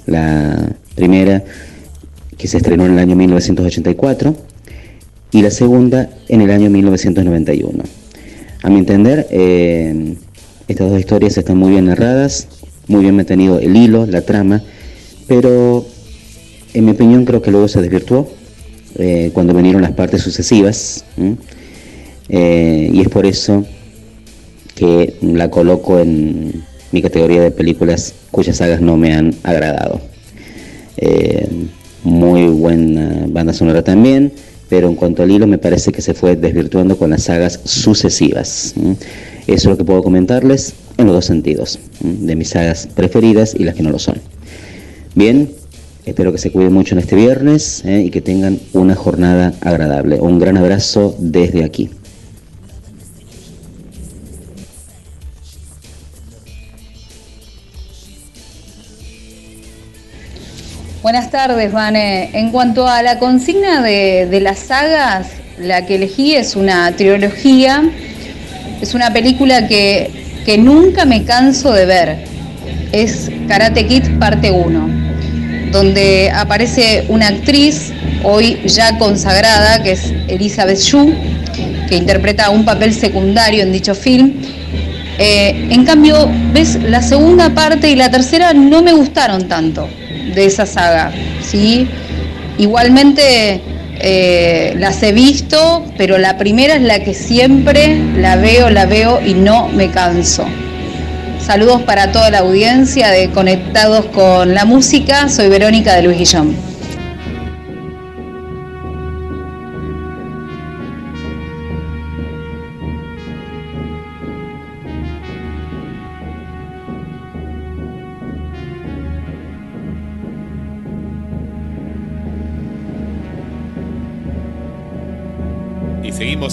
La 0.07 0.77
primera 0.95 1.45
que 2.37 2.49
se 2.49 2.57
estrenó 2.57 2.87
en 2.87 2.93
el 2.93 2.99
año 2.99 3.17
1984 3.17 4.35
y 5.33 5.43
la 5.43 5.51
segunda 5.51 6.11
en 6.29 6.41
el 6.41 6.51
año 6.51 6.71
1991. 6.71 7.85
A 8.63 8.71
mi 8.71 8.79
entender, 8.79 9.27
eh, 9.31 10.15
estas 10.69 10.91
dos 10.91 10.99
historias 10.99 11.37
están 11.37 11.59
muy 11.59 11.71
bien 11.73 11.87
narradas, 11.87 12.49
muy 12.89 13.03
bien 13.03 13.17
mantenido 13.17 13.59
el 13.59 13.77
hilo, 13.77 14.07
la 14.07 14.23
trama, 14.23 14.63
pero 15.27 15.87
en 16.75 16.85
mi 16.85 16.93
opinión 16.93 17.25
creo 17.25 17.43
que 17.43 17.51
luego 17.51 17.69
se 17.69 17.81
desvirtuó 17.81 18.31
eh, 18.97 19.31
cuando 19.33 19.55
vinieron 19.55 19.83
las 19.83 19.93
partes 19.93 20.23
sucesivas. 20.23 21.05
Eh, 22.29 22.91
y 22.93 23.01
es 23.01 23.09
por 23.09 23.27
eso 23.27 23.67
que 24.81 25.15
la 25.21 25.51
coloco 25.51 25.99
en 26.01 26.65
mi 26.91 27.03
categoría 27.03 27.43
de 27.43 27.51
películas 27.51 28.15
cuyas 28.31 28.57
sagas 28.57 28.81
no 28.81 28.97
me 28.97 29.13
han 29.13 29.35
agradado. 29.43 30.01
Eh, 30.97 31.47
muy 32.03 32.47
buena 32.47 33.27
banda 33.29 33.53
sonora 33.53 33.85
también, 33.85 34.33
pero 34.71 34.89
en 34.89 34.95
cuanto 34.95 35.23
al 35.23 35.31
hilo 35.31 35.47
me 35.47 35.59
parece 35.59 35.93
que 35.93 36.01
se 36.01 36.15
fue 36.15 36.35
desvirtuando 36.35 36.97
con 36.97 37.11
las 37.11 37.25
sagas 37.25 37.61
sucesivas. 37.65 38.73
Eso 39.47 39.55
es 39.55 39.65
lo 39.67 39.77
que 39.77 39.85
puedo 39.85 40.03
comentarles 40.03 40.73
en 40.97 41.05
los 41.05 41.15
dos 41.15 41.27
sentidos, 41.27 41.79
de 42.01 42.35
mis 42.35 42.49
sagas 42.49 42.89
preferidas 42.95 43.55
y 43.55 43.65
las 43.65 43.75
que 43.75 43.83
no 43.83 43.91
lo 43.91 43.99
son. 43.99 44.17
Bien, 45.15 45.51
espero 46.07 46.33
que 46.33 46.39
se 46.39 46.51
cuiden 46.51 46.73
mucho 46.73 46.95
en 46.95 47.01
este 47.01 47.17
viernes 47.17 47.83
¿eh? 47.85 48.03
y 48.07 48.11
que 48.11 48.23
tengan 48.23 48.59
una 48.73 48.95
jornada 48.95 49.53
agradable. 49.61 50.19
Un 50.23 50.39
gran 50.39 50.57
abrazo 50.57 51.15
desde 51.19 51.65
aquí. 51.65 51.91
Buenas 61.11 61.33
tardes, 61.33 61.73
Vane. 61.73 62.31
En 62.35 62.53
cuanto 62.53 62.87
a 62.87 63.03
la 63.03 63.19
consigna 63.19 63.83
de, 63.83 64.41
las 64.41 64.61
sagas, 64.61 65.27
la 65.59 65.85
que 65.85 65.97
elegí 65.97 66.37
es 66.37 66.55
una 66.55 66.93
trilogía. 66.93 67.83
Es 68.81 68.95
una 68.95 69.13
película 69.13 69.67
que, 69.67 70.09
que 70.47 70.57
nunca 70.57 71.07
me 71.07 71.25
canso 71.25 71.73
de 71.73 71.85
ver. 71.85 72.25
Es 72.93 73.29
Karate 73.49 73.89
Kid 73.89 74.21
parte 74.21 74.53
1, 74.53 75.73
donde 75.73 76.31
aparece 76.33 77.07
una 77.09 77.27
actriz 77.27 77.93
hoy 78.23 78.61
ya 78.67 78.97
consagrada, 78.97 79.83
que 79.83 79.91
es 79.91 80.15
Elizabeth 80.29 80.79
Shue, 80.79 81.13
que 81.89 81.97
interpreta 81.97 82.51
un 82.51 82.65
papel 82.65 82.95
secundario 82.95 83.65
en 83.65 83.73
dicho 83.73 83.97
film. 83.97 84.35
Eh, 85.19 85.71
en 85.71 85.85
cambio, 85.85 86.31
ves, 86.53 86.77
la 86.77 87.03
segunda 87.03 87.51
parte 87.51 87.91
y 87.91 87.97
la 87.97 88.13
tercera 88.13 88.55
no 88.55 88.81
me 88.85 88.93
gustaron 88.93 89.49
tanto 89.49 89.89
de 90.35 90.45
esa 90.45 90.67
saga, 90.67 91.13
¿sí? 91.43 91.89
Igualmente 92.59 93.61
eh, 94.01 94.75
las 94.79 95.03
he 95.03 95.13
visto, 95.13 95.85
pero 95.97 96.19
la 96.19 96.39
primera 96.39 96.75
es 96.77 96.83
la 96.83 97.01
que 97.01 97.15
siempre 97.15 97.99
la 98.17 98.37
veo, 98.37 98.71
la 98.71 98.87
veo 98.87 99.21
y 99.25 99.35
no 99.35 99.69
me 99.69 99.91
canso. 99.91 100.45
Saludos 101.45 101.83
para 101.83 102.13
toda 102.13 102.31
la 102.31 102.39
audiencia 102.39 103.09
de 103.09 103.31
Conectados 103.31 104.07
con 104.07 104.55
la 104.55 104.65
Música, 104.65 105.29
soy 105.29 105.49
Verónica 105.49 105.95
de 105.95 106.03
Luis 106.03 106.19
Guillón. 106.19 106.70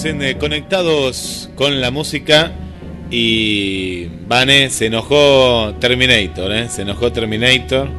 En 0.05 0.21
eh, 0.21 0.37
Conectados 0.37 1.49
con 1.55 1.81
la 1.81 1.89
música. 1.91 2.51
Y 3.09 4.05
Vane 4.27 4.69
se 4.69 4.87
enojó 4.87 5.73
Terminator, 5.79 6.51
¿eh? 6.51 6.69
Se 6.69 6.83
enojó 6.83 7.11
Terminator 7.11 7.89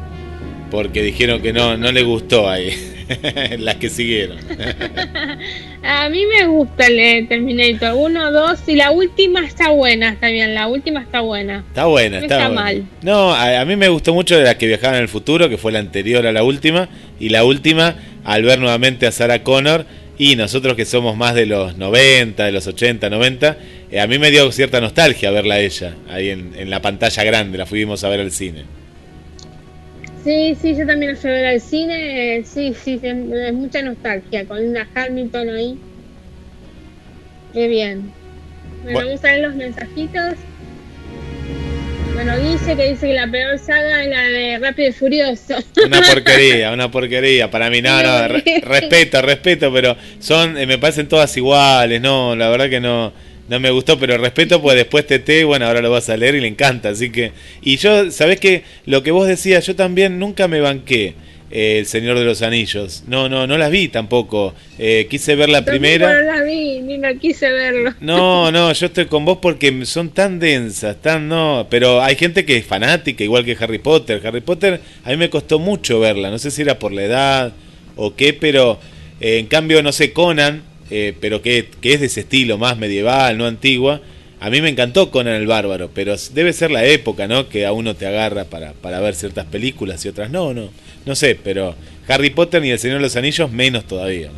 porque 0.71 1.01
dijeron 1.01 1.41
que 1.41 1.51
no, 1.51 1.75
no 1.77 1.91
le 1.91 2.03
gustó 2.03 2.49
ahí. 2.49 2.71
Las 3.57 3.75
que 3.75 3.89
siguieron. 3.89 4.37
A 5.83 6.09
mí 6.09 6.25
me 6.25 6.45
gusta 6.47 6.87
el 6.87 6.99
eh, 6.99 7.25
Terminator 7.27 7.95
1, 7.95 8.31
2 8.31 8.59
y 8.67 8.75
la 8.75 8.91
última 8.91 9.43
está 9.45 9.69
buena, 9.69 10.09
está 10.09 10.27
bien, 10.27 10.53
la 10.53 10.67
última 10.67 11.01
está 11.01 11.21
buena. 11.21 11.65
Está 11.67 11.85
buena, 11.85 12.17
No 12.19 12.23
está, 12.23 12.35
está 12.35 12.47
buena. 12.47 12.61
mal. 12.61 12.85
No, 13.01 13.33
a, 13.33 13.59
a 13.61 13.65
mí 13.65 13.75
me 13.75 13.89
gustó 13.89 14.13
mucho 14.13 14.37
de 14.37 14.43
la 14.43 14.57
que 14.57 14.67
viajaban 14.67 14.97
en 14.97 15.01
el 15.01 15.09
futuro, 15.09 15.49
que 15.49 15.57
fue 15.57 15.71
la 15.71 15.79
anterior 15.79 16.25
a 16.27 16.31
la 16.31 16.43
última. 16.43 16.87
Y 17.19 17.29
la 17.29 17.43
última, 17.43 17.95
al 18.23 18.43
ver 18.43 18.59
nuevamente 18.59 19.07
a 19.07 19.11
Sarah 19.11 19.43
Connor. 19.43 19.85
Y 20.19 20.35
nosotros 20.35 20.75
que 20.75 20.85
somos 20.85 21.17
más 21.17 21.33
de 21.33 21.47
los 21.47 21.77
90, 21.77 22.45
de 22.45 22.51
los 22.51 22.67
80, 22.67 23.09
90, 23.09 23.57
eh, 23.89 23.99
a 24.01 24.05
mí 24.07 24.19
me 24.19 24.29
dio 24.29 24.51
cierta 24.51 24.79
nostalgia 24.81 25.31
verla 25.31 25.55
a 25.55 25.59
ella 25.61 25.95
ahí 26.09 26.29
en, 26.29 26.53
en 26.55 26.69
la 26.69 26.81
pantalla 26.81 27.23
grande. 27.23 27.57
La 27.57 27.65
fuimos 27.65 28.03
a 28.03 28.09
ver 28.09 28.19
al 28.19 28.31
cine. 28.31 28.65
Sí, 30.23 30.55
sí, 30.61 30.75
yo 30.75 30.85
también 30.85 31.13
la 31.13 31.17
fui 31.17 31.29
a 31.29 31.33
ver 31.33 31.45
al 31.45 31.61
cine, 31.61 32.37
eh, 32.37 32.43
sí, 32.43 32.73
sí, 32.73 32.99
es 33.01 33.53
mucha 33.53 33.81
nostalgia, 33.81 34.45
con 34.45 34.59
Linda 34.59 34.87
Hamilton 34.93 35.49
ahí. 35.49 35.79
Qué 37.53 37.67
bien. 37.67 38.13
Bueno, 38.83 38.91
Bueno. 38.91 39.07
vamos 39.07 39.23
a 39.23 39.27
ver 39.31 39.41
los 39.41 39.55
mensajitos. 39.55 40.35
Bueno, 42.21 42.37
dice 42.37 42.75
que 42.75 42.89
dice 42.89 43.07
que 43.07 43.13
la 43.13 43.31
peor 43.31 43.57
saga 43.57 44.03
es 44.03 44.09
la 44.09 44.23
de 44.23 44.59
Rápido 44.59 44.89
y 44.89 44.91
Furioso. 44.91 45.55
Una 45.85 46.01
porquería, 46.01 46.73
una 46.73 46.91
porquería. 46.91 47.49
Para 47.49 47.69
mí, 47.69 47.81
no, 47.81 48.03
no, 48.03 48.27
re- 48.27 48.61
respeto, 48.61 49.21
respeto, 49.21 49.71
pero 49.71 49.95
son, 50.19 50.57
eh, 50.57 50.65
me 50.65 50.77
parecen 50.77 51.07
todas 51.07 51.37
iguales, 51.37 52.01
no, 52.01 52.35
la 52.35 52.49
verdad 52.49 52.69
que 52.69 52.81
no, 52.81 53.13
no 53.47 53.59
me 53.61 53.69
gustó, 53.71 53.97
pero 53.97 54.17
respeto, 54.17 54.61
pues 54.61 54.75
después 54.75 55.07
TT, 55.07 55.45
bueno, 55.45 55.65
ahora 55.65 55.81
lo 55.81 55.91
vas 55.91 56.09
a 56.09 56.17
leer 56.17 56.35
y 56.35 56.41
le 56.41 56.49
encanta, 56.49 56.89
así 56.89 57.09
que, 57.09 57.31
y 57.61 57.77
yo, 57.77 58.11
¿sabés 58.11 58.37
que 58.41 58.63
Lo 58.85 59.01
que 59.01 59.11
vos 59.11 59.25
decías, 59.25 59.65
yo 59.65 59.77
también 59.77 60.19
nunca 60.19 60.49
me 60.49 60.59
banqué 60.59 61.13
eh, 61.51 61.79
El 61.79 61.85
Señor 61.85 62.17
de 62.19 62.25
los 62.25 62.41
Anillos, 62.41 63.03
no, 63.07 63.29
no, 63.29 63.47
no 63.47 63.57
las 63.57 63.71
vi 63.71 63.87
tampoco, 63.87 64.53
Eh, 64.77 65.07
quise 65.09 65.35
ver 65.35 65.49
la 65.49 65.65
primera. 65.65 66.13
No 66.13 66.21
la 66.21 66.43
vi, 66.43 66.79
ni 66.79 66.97
la 66.97 67.13
quise 67.15 67.51
verlo. 67.51 67.93
No, 67.99 68.51
no, 68.51 68.71
yo 68.71 68.85
estoy 68.85 69.05
con 69.07 69.25
vos 69.25 69.39
porque 69.41 69.85
son 69.85 70.09
tan 70.09 70.39
densas, 70.39 71.01
tan 71.01 71.27
no, 71.27 71.67
pero 71.69 72.01
hay 72.01 72.15
gente 72.15 72.45
que 72.45 72.57
es 72.57 72.65
fanática, 72.65 73.23
igual 73.23 73.43
que 73.43 73.57
Harry 73.59 73.79
Potter. 73.79 74.21
Harry 74.25 74.41
Potter 74.41 74.79
a 75.03 75.09
mí 75.09 75.17
me 75.17 75.29
costó 75.29 75.59
mucho 75.59 75.99
verla, 75.99 76.29
no 76.29 76.39
sé 76.39 76.51
si 76.51 76.61
era 76.61 76.79
por 76.79 76.93
la 76.93 77.03
edad 77.03 77.53
o 77.95 78.15
qué, 78.15 78.33
pero 78.33 78.79
eh, 79.19 79.39
en 79.39 79.47
cambio, 79.47 79.83
no 79.83 79.91
sé, 79.91 80.13
Conan, 80.13 80.63
eh, 80.89 81.13
pero 81.19 81.41
que, 81.41 81.67
que 81.81 81.93
es 81.93 81.99
de 81.99 82.05
ese 82.05 82.21
estilo, 82.21 82.57
más 82.57 82.77
medieval, 82.77 83.37
no 83.37 83.45
antigua. 83.45 84.01
A 84.41 84.49
mí 84.49 84.61
me 84.61 84.69
encantó 84.69 85.11
Conan 85.11 85.35
el 85.35 85.47
Bárbaro, 85.47 85.89
pero 85.93 86.15
debe 86.33 86.53
ser 86.53 86.71
la 86.71 86.85
época, 86.85 87.27
¿no? 87.27 87.49
Que 87.49 87.65
a 87.65 87.73
uno 87.73 87.95
te 87.95 88.07
agarra 88.07 88.45
para, 88.45 88.71
para 88.73 88.99
ver 89.01 89.13
ciertas 89.15 89.45
películas 89.45 90.05
y 90.05 90.09
otras 90.09 90.29
no, 90.29 90.53
no. 90.53 90.69
No 91.05 91.15
sé, 91.15 91.37
pero 91.43 91.75
Harry 92.07 92.29
Potter 92.29 92.61
ni 92.61 92.71
El 92.71 92.79
Señor 92.79 92.97
de 92.97 93.03
los 93.03 93.15
Anillos 93.17 93.51
menos 93.51 93.85
todavía. 93.85 94.29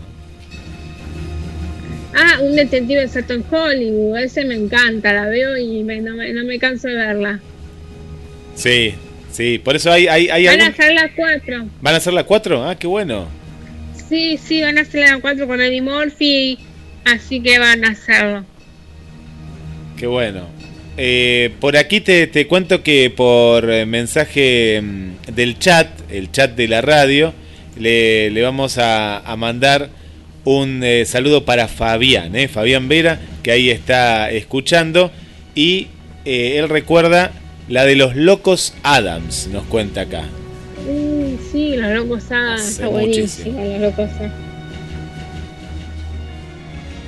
Ah, 2.15 2.39
un 2.41 2.55
detective 2.55 3.03
experto 3.03 3.33
en 3.33 3.45
Hollywood, 3.49 4.17
ese 4.17 4.43
me 4.43 4.55
encanta, 4.55 5.13
la 5.13 5.27
veo 5.27 5.57
y 5.57 5.83
me- 5.83 6.01
no, 6.01 6.15
me, 6.15 6.33
no 6.33 6.43
me 6.43 6.59
canso 6.59 6.87
de 6.87 6.95
verla. 6.95 7.39
Sí, 8.55 8.93
sí, 9.31 9.59
por 9.63 9.75
eso 9.75 9.91
hay, 9.91 10.07
hay, 10.07 10.27
hay 10.29 10.45
Van 10.45 10.61
a 10.61 10.67
hacer 10.67 10.93
las 10.93 11.11
cuatro. 11.15 11.65
¿Van 11.81 11.95
a 11.95 11.99
ser 11.99 12.13
la 12.13 12.23
4? 12.25 12.69
Ah, 12.69 12.75
qué 12.77 12.87
bueno. 12.87 13.27
Sí, 14.09 14.37
sí, 14.37 14.61
van 14.61 14.77
a 14.77 14.81
hacer 14.81 15.07
las 15.09 15.21
cuatro 15.21 15.47
con 15.47 15.61
Eddie 15.61 15.81
Murphy, 15.81 16.59
así 17.05 17.39
que 17.41 17.59
van 17.59 17.85
a 17.85 17.91
hacerlo. 17.91 18.45
Qué 20.01 20.07
bueno. 20.07 20.47
Eh, 20.97 21.51
por 21.59 21.77
aquí 21.77 22.01
te, 22.01 22.25
te 22.25 22.47
cuento 22.47 22.81
que 22.81 23.13
por 23.15 23.69
eh, 23.69 23.85
mensaje 23.85 24.81
mm, 24.81 25.35
del 25.35 25.59
chat, 25.59 25.87
el 26.09 26.31
chat 26.31 26.55
de 26.55 26.67
la 26.67 26.81
radio, 26.81 27.35
le, 27.77 28.31
le 28.31 28.41
vamos 28.41 28.79
a, 28.79 29.19
a 29.19 29.35
mandar 29.35 29.89
un 30.43 30.81
eh, 30.83 31.05
saludo 31.05 31.45
para 31.45 31.67
Fabián, 31.67 32.35
eh, 32.35 32.47
Fabián 32.47 32.87
Vera, 32.87 33.19
que 33.43 33.51
ahí 33.51 33.69
está 33.69 34.31
escuchando. 34.31 35.11
Y 35.53 35.89
eh, 36.25 36.57
él 36.57 36.67
recuerda 36.67 37.31
la 37.69 37.85
de 37.85 37.95
los 37.95 38.15
locos 38.15 38.73
Adams, 38.81 39.49
nos 39.53 39.65
cuenta 39.65 40.01
acá. 40.01 40.23
Mm, 40.89 41.51
sí, 41.51 41.75
los 41.75 41.91
locos 41.93 42.23
Hace 42.31 42.71
está 42.71 42.87
buenísimo, 42.87 43.63
los 43.63 43.81
locos 43.81 44.09
ah. 44.19 44.50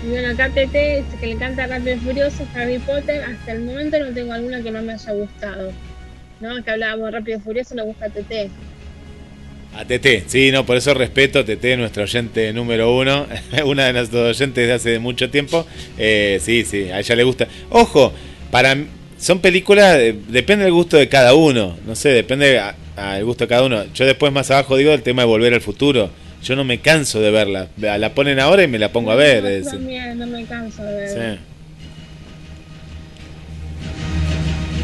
TT 0.04 0.74
dice 0.74 1.18
que 1.20 1.28
le 1.28 1.32
encanta 1.34 1.68
Rápido 1.68 1.96
y 1.96 2.00
Furioso, 2.00 2.48
Harry 2.56 2.80
Potter. 2.80 3.24
Hasta 3.24 3.54
el 3.54 3.62
momento 3.62 4.00
no 4.00 4.14
tengo 4.14 4.34
alguna 4.34 4.62
que 4.62 4.72
no 4.72 4.82
me 4.82 4.94
haya 4.94 5.14
gustado. 5.14 5.72
¿No? 6.40 6.64
Que 6.64 6.72
hablábamos 6.72 7.12
Rápido 7.12 7.38
y 7.38 7.42
Furioso, 7.42 7.76
le 7.76 7.84
gusta 7.84 8.10
TT. 8.10 8.50
A 9.76 9.86
TT, 9.86 10.28
sí, 10.28 10.52
no, 10.52 10.66
por 10.66 10.78
eso 10.78 10.94
respeto 10.94 11.40
a 11.40 11.46
TT, 11.46 11.78
nuestro 11.78 12.04
oyente 12.04 12.54
número 12.54 12.96
uno, 12.96 13.26
una 13.66 13.88
de 13.88 13.94
nuestros 13.94 14.38
oyentes 14.38 14.68
de 14.68 14.74
hace 14.74 15.00
mucho 15.00 15.32
tiempo. 15.32 15.66
Eh, 15.98 16.40
sí, 16.42 16.64
sí, 16.64 16.90
a 16.92 17.00
ella 17.00 17.16
le 17.16 17.24
gusta. 17.24 17.48
Ojo, 17.72 18.14
para 18.52 18.78
son 19.18 19.40
películas, 19.40 19.96
eh, 19.98 20.16
depende 20.28 20.66
del 20.66 20.74
gusto 20.74 20.98
de 20.98 21.08
cada 21.08 21.34
uno, 21.34 21.78
no 21.88 21.96
sé, 21.96 22.10
depende 22.10 22.60
al 22.96 23.26
gusto 23.26 23.46
de 23.46 23.48
cada 23.48 23.64
uno. 23.64 23.86
Yo 23.94 24.06
después 24.06 24.32
más 24.32 24.52
abajo 24.52 24.76
digo 24.76 24.92
el 24.92 25.02
tema 25.02 25.24
de 25.24 25.28
volver 25.28 25.54
al 25.54 25.62
futuro. 25.62 26.10
Yo 26.44 26.56
no 26.56 26.64
me 26.64 26.80
canso 26.80 27.22
de 27.22 27.32
verla. 27.32 27.70
La 27.78 28.14
ponen 28.14 28.40
ahora 28.40 28.64
y 28.64 28.68
me 28.68 28.78
la 28.80 28.92
pongo 28.92 29.12
a 29.12 29.16
ver. 29.16 29.64
Yo 29.64 29.70
también 29.72 30.18
no 30.18 30.28
me 30.28 30.44
canso 30.46 30.84
de 30.84 30.94
ver. 30.94 31.10
sí. 31.38 31.40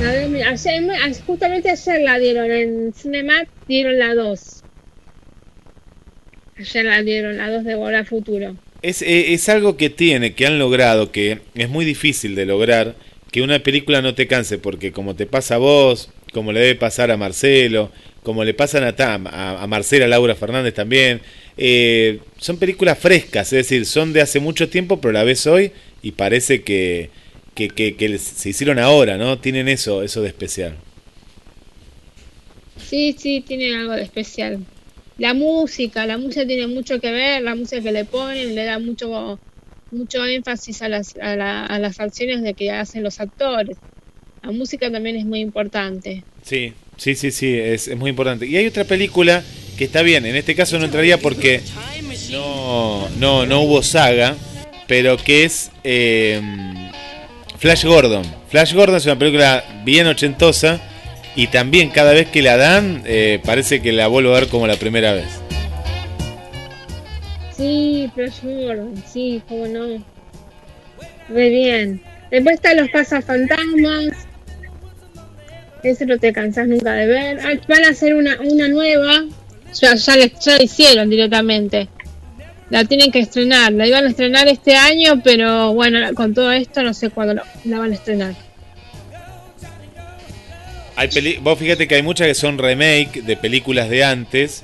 La 0.04 0.12
de- 0.12 0.30
mira, 0.30 0.50
ayer- 0.52 0.82
me- 0.82 1.14
justamente 1.26 1.70
ayer 1.70 2.02
la 2.02 2.18
dieron 2.20 2.50
en 2.52 2.94
Cinemat, 2.94 3.48
dieron 3.68 4.00
la 4.00 4.14
2. 4.16 4.64
Ayer 6.58 6.86
la 6.86 7.02
dieron, 7.04 7.38
la 7.38 7.50
2 7.50 7.64
de 7.66 7.76
Volver 7.76 7.96
al 7.96 8.06
Futuro. 8.06 8.56
Es, 8.82 9.02
eh, 9.02 9.34
es 9.34 9.50
algo 9.50 9.76
que 9.76 9.90
tiene, 9.90 10.34
que 10.34 10.46
han 10.48 10.58
logrado, 10.58 11.12
que 11.12 11.40
es 11.56 11.70
muy 11.70 11.84
difícil 11.84 12.36
de 12.36 12.46
lograr, 12.46 12.96
que 13.32 13.42
una 13.42 13.60
película 13.60 14.02
no 14.02 14.16
te 14.16 14.28
canse, 14.28 14.58
porque 14.58 14.94
como 14.94 15.16
te 15.16 15.26
pasa 15.26 15.56
a 15.56 15.58
vos, 15.58 16.10
como 16.32 16.54
le 16.54 16.62
debe 16.62 16.76
pasar 16.76 17.12
a 17.12 17.18
Marcelo, 17.18 17.92
como 18.24 18.46
le 18.46 18.54
pasan 18.54 18.84
a, 18.86 18.96
Tam, 18.96 19.28
a, 19.28 19.62
a 19.62 19.68
Marcela 19.68 20.08
Laura 20.08 20.36
Fernández 20.36 20.74
también, 20.74 21.20
eh, 21.62 22.20
son 22.38 22.58
películas 22.58 22.98
frescas, 22.98 23.52
es 23.54 23.68
decir, 23.68 23.86
son 23.86 24.14
de 24.14 24.22
hace 24.22 24.40
mucho 24.40 24.70
tiempo, 24.70 25.00
pero 25.02 25.12
la 25.12 25.24
ves 25.26 25.46
hoy 25.46 25.72
y 26.02 26.12
parece 26.14 26.62
que, 26.64 27.10
que, 27.54 27.68
que- 27.68 27.96
que 27.96 28.18
se 28.18 28.50
hicieron 28.50 28.80
ahora, 28.80 29.18
¿no? 29.18 29.38
Tienen 29.40 29.68
eso, 29.68 30.02
eso 30.02 30.22
de 30.22 30.30
especial. 30.30 30.76
Sí, 32.78 33.16
sí, 33.18 33.44
tiene 33.46 33.76
algo 33.76 33.94
de 33.94 34.04
especial. 34.04 34.60
La 35.18 35.34
música, 35.34 36.06
la 36.06 36.18
música 36.18 36.48
tiene 36.48 36.68
mucho 36.68 37.00
que 37.02 37.12
ver, 37.12 37.42
la 37.44 37.56
música 37.56 37.82
que 37.82 37.92
le 37.92 38.06
ponen 38.06 38.56
le 38.56 38.64
da 38.64 38.80
mucho 38.80 39.40
mucho 39.92 40.24
énfasis 40.26 40.82
a 40.84 40.88
las, 40.88 41.16
a, 41.18 41.36
la- 41.36 41.66
a 41.66 41.80
las 41.80 42.00
acciones 42.00 42.42
de 42.44 42.54
que 42.54 42.72
hacen 42.72 43.04
los 43.04 43.20
actores. 43.20 43.78
La 44.44 44.52
música 44.52 44.90
también 44.92 45.18
es 45.18 45.26
muy 45.26 45.40
importante. 45.42 46.24
Sí, 46.44 46.74
sí, 46.98 47.16
sí, 47.16 47.32
sí, 47.32 47.54
es, 47.58 47.88
es 47.90 47.98
muy 47.98 48.12
importante. 48.12 48.46
Y 48.46 48.56
hay 48.56 48.68
otra 48.68 48.86
película 48.86 49.44
que 49.80 49.86
está 49.86 50.02
bien, 50.02 50.26
en 50.26 50.36
este 50.36 50.56
caso 50.56 50.78
no 50.78 50.84
entraría 50.84 51.20
porque 51.20 51.62
no, 52.32 53.08
no, 53.18 53.46
no 53.46 53.62
hubo 53.62 53.82
saga, 53.82 54.36
pero 54.90 55.16
que 55.16 55.46
es 55.46 55.72
eh, 55.86 56.42
Flash 57.60 57.86
Gordon. 57.86 58.24
Flash 58.50 58.74
Gordon 58.74 58.98
es 58.98 59.06
una 59.06 59.18
película 59.18 59.64
bien 59.86 60.06
ochentosa 60.06 60.82
y 61.34 61.48
también 61.48 61.92
cada 61.92 62.12
vez 62.12 62.28
que 62.28 62.42
la 62.42 62.58
dan 62.58 63.04
eh, 63.06 63.40
parece 63.46 63.82
que 63.82 63.94
la 63.94 64.08
vuelvo 64.08 64.36
a 64.36 64.42
ver 64.42 64.50
como 64.50 64.68
la 64.68 64.76
primera 64.76 65.14
vez. 65.14 65.28
Sí, 67.56 68.12
Flash 68.14 68.42
Gordon, 68.44 69.02
sí, 69.10 69.42
cómo 69.48 69.66
no. 69.66 70.04
Muy 71.30 71.50
bien. 71.52 72.02
Después 72.32 72.56
están 72.56 72.76
los 72.76 72.90
cazafantasmas. 72.90 74.10
Ese 75.84 76.06
no 76.06 76.18
te 76.18 76.34
cansás 76.34 76.68
nunca 76.68 76.92
de 76.92 77.08
ver. 77.08 77.40
Ah, 77.40 77.54
van 77.70 77.86
a 77.86 77.92
hacer 77.92 78.16
una, 78.16 78.38
una 78.42 78.68
nueva. 78.68 79.24
Ya, 79.74 79.96
ya, 79.96 80.16
ya 80.16 80.56
la 80.58 80.64
hicieron 80.64 81.10
directamente. 81.10 81.88
La 82.70 82.86
tienen 82.86 83.12
que 83.12 83.20
estrenar. 83.20 83.72
La 83.74 83.88
iban 83.88 84.06
a 84.06 84.10
estrenar 84.10 84.48
este 84.48 84.76
año, 84.76 85.22
pero 85.24 85.74
bueno, 85.74 86.14
con 86.14 86.34
todo 86.34 86.52
esto 86.52 86.84
no 86.84 86.94
sé 86.94 87.10
cuándo 87.10 87.42
la 87.66 87.80
van 87.80 87.92
a 87.92 87.96
estrenar. 87.96 88.36
Hay 90.96 91.08
peli 91.08 91.38
Vos 91.42 91.58
fíjate 91.58 91.88
que 91.88 91.96
hay 91.96 92.04
muchas 92.04 92.28
que 92.28 92.36
son 92.36 92.58
remake 92.58 93.22
de 93.24 93.38
películas 93.38 93.90
de 93.90 94.04
antes. 94.04 94.64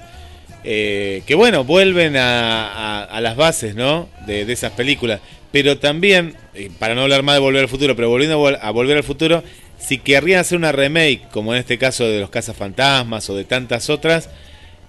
eh, 0.63 1.21
que 1.25 1.35
bueno, 1.35 1.63
vuelven 1.63 2.17
a, 2.17 3.03
a- 3.03 3.21
las 3.21 3.35
bases, 3.35 3.75
¿no? 3.75 4.09
De, 4.25 4.45
de 4.45 4.53
esas 4.53 4.71
películas. 4.71 5.19
Pero 5.51 5.77
también, 5.77 6.35
para 6.79 6.95
no 6.95 7.03
hablar 7.03 7.23
más 7.23 7.35
de 7.35 7.39
Volver 7.39 7.61
al 7.61 7.69
Futuro, 7.69 7.95
pero 7.95 8.09
volviendo 8.09 8.35
a, 8.45 8.51
vol- 8.51 8.59
a 8.61 8.71
Volver 8.71 8.97
al 8.97 9.03
Futuro, 9.03 9.43
si 9.79 9.99
querrían 9.99 10.41
hacer 10.41 10.57
una 10.57 10.71
remake, 10.73 11.21
como 11.31 11.53
en 11.53 11.59
este 11.59 11.77
caso 11.77 12.05
de 12.05 12.19
Los 12.19 12.29
Cazafantasmas 12.29 13.29
o 13.29 13.35
de 13.35 13.45
tantas 13.45 13.89
otras, 13.89 14.29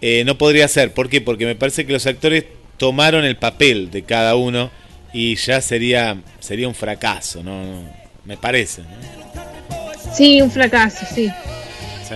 eh, 0.01 0.23
no 0.25 0.37
podría 0.39 0.69
ser. 0.69 0.93
¿Por 0.93 1.09
qué? 1.09 1.21
Porque 1.21 1.47
me 1.47 1.55
parece 1.57 1.87
que 1.87 1.93
los 1.93 2.07
actores 2.07 2.45
tomaron 2.77 3.25
el 3.25 3.37
papel 3.37 3.91
de 3.91 4.03
cada 4.03 4.37
uno 4.37 4.71
y 5.13 5.35
ya 5.37 5.61
sería, 5.61 6.17
sería 6.41 6.69
un 6.69 6.75
fracaso, 6.75 7.43
¿no? 7.43 7.83
Me 8.25 8.37
parece. 8.37 8.83
¿no? 8.83 8.89
Sí, 10.15 10.41
un 10.43 10.51
fracaso, 10.51 11.07
sí. 11.15 11.29
Sí. 12.09 12.15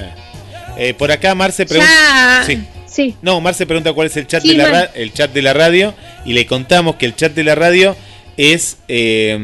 Eh, 0.77 0.95
por 0.95 1.11
acá 1.11 1.35
Marce 1.35 1.67
pregunta. 1.67 1.91
Ya. 1.93 2.45
Sí. 2.47 2.59
Sí. 2.87 3.17
No, 3.23 3.41
Marce 3.41 3.67
pregunta 3.67 3.93
cuál 3.93 4.09
es 4.09 4.17
el 4.17 4.27
chat 4.27 4.43
Sí, 4.43 4.49
de 4.51 4.55
la 4.57 4.69
ra- 4.71 4.91
el 4.95 5.13
chat 5.13 5.33
de 5.33 5.43
la 5.43 5.53
radio 5.53 5.95
y 6.25 6.33
le 6.33 6.45
contamos 6.47 6.97
que 6.97 7.07
el 7.07 7.15
chat 7.15 7.33
de 7.33 7.45
la 7.45 7.55
radio 7.55 7.97
es 8.37 8.79
eh, 8.89 9.39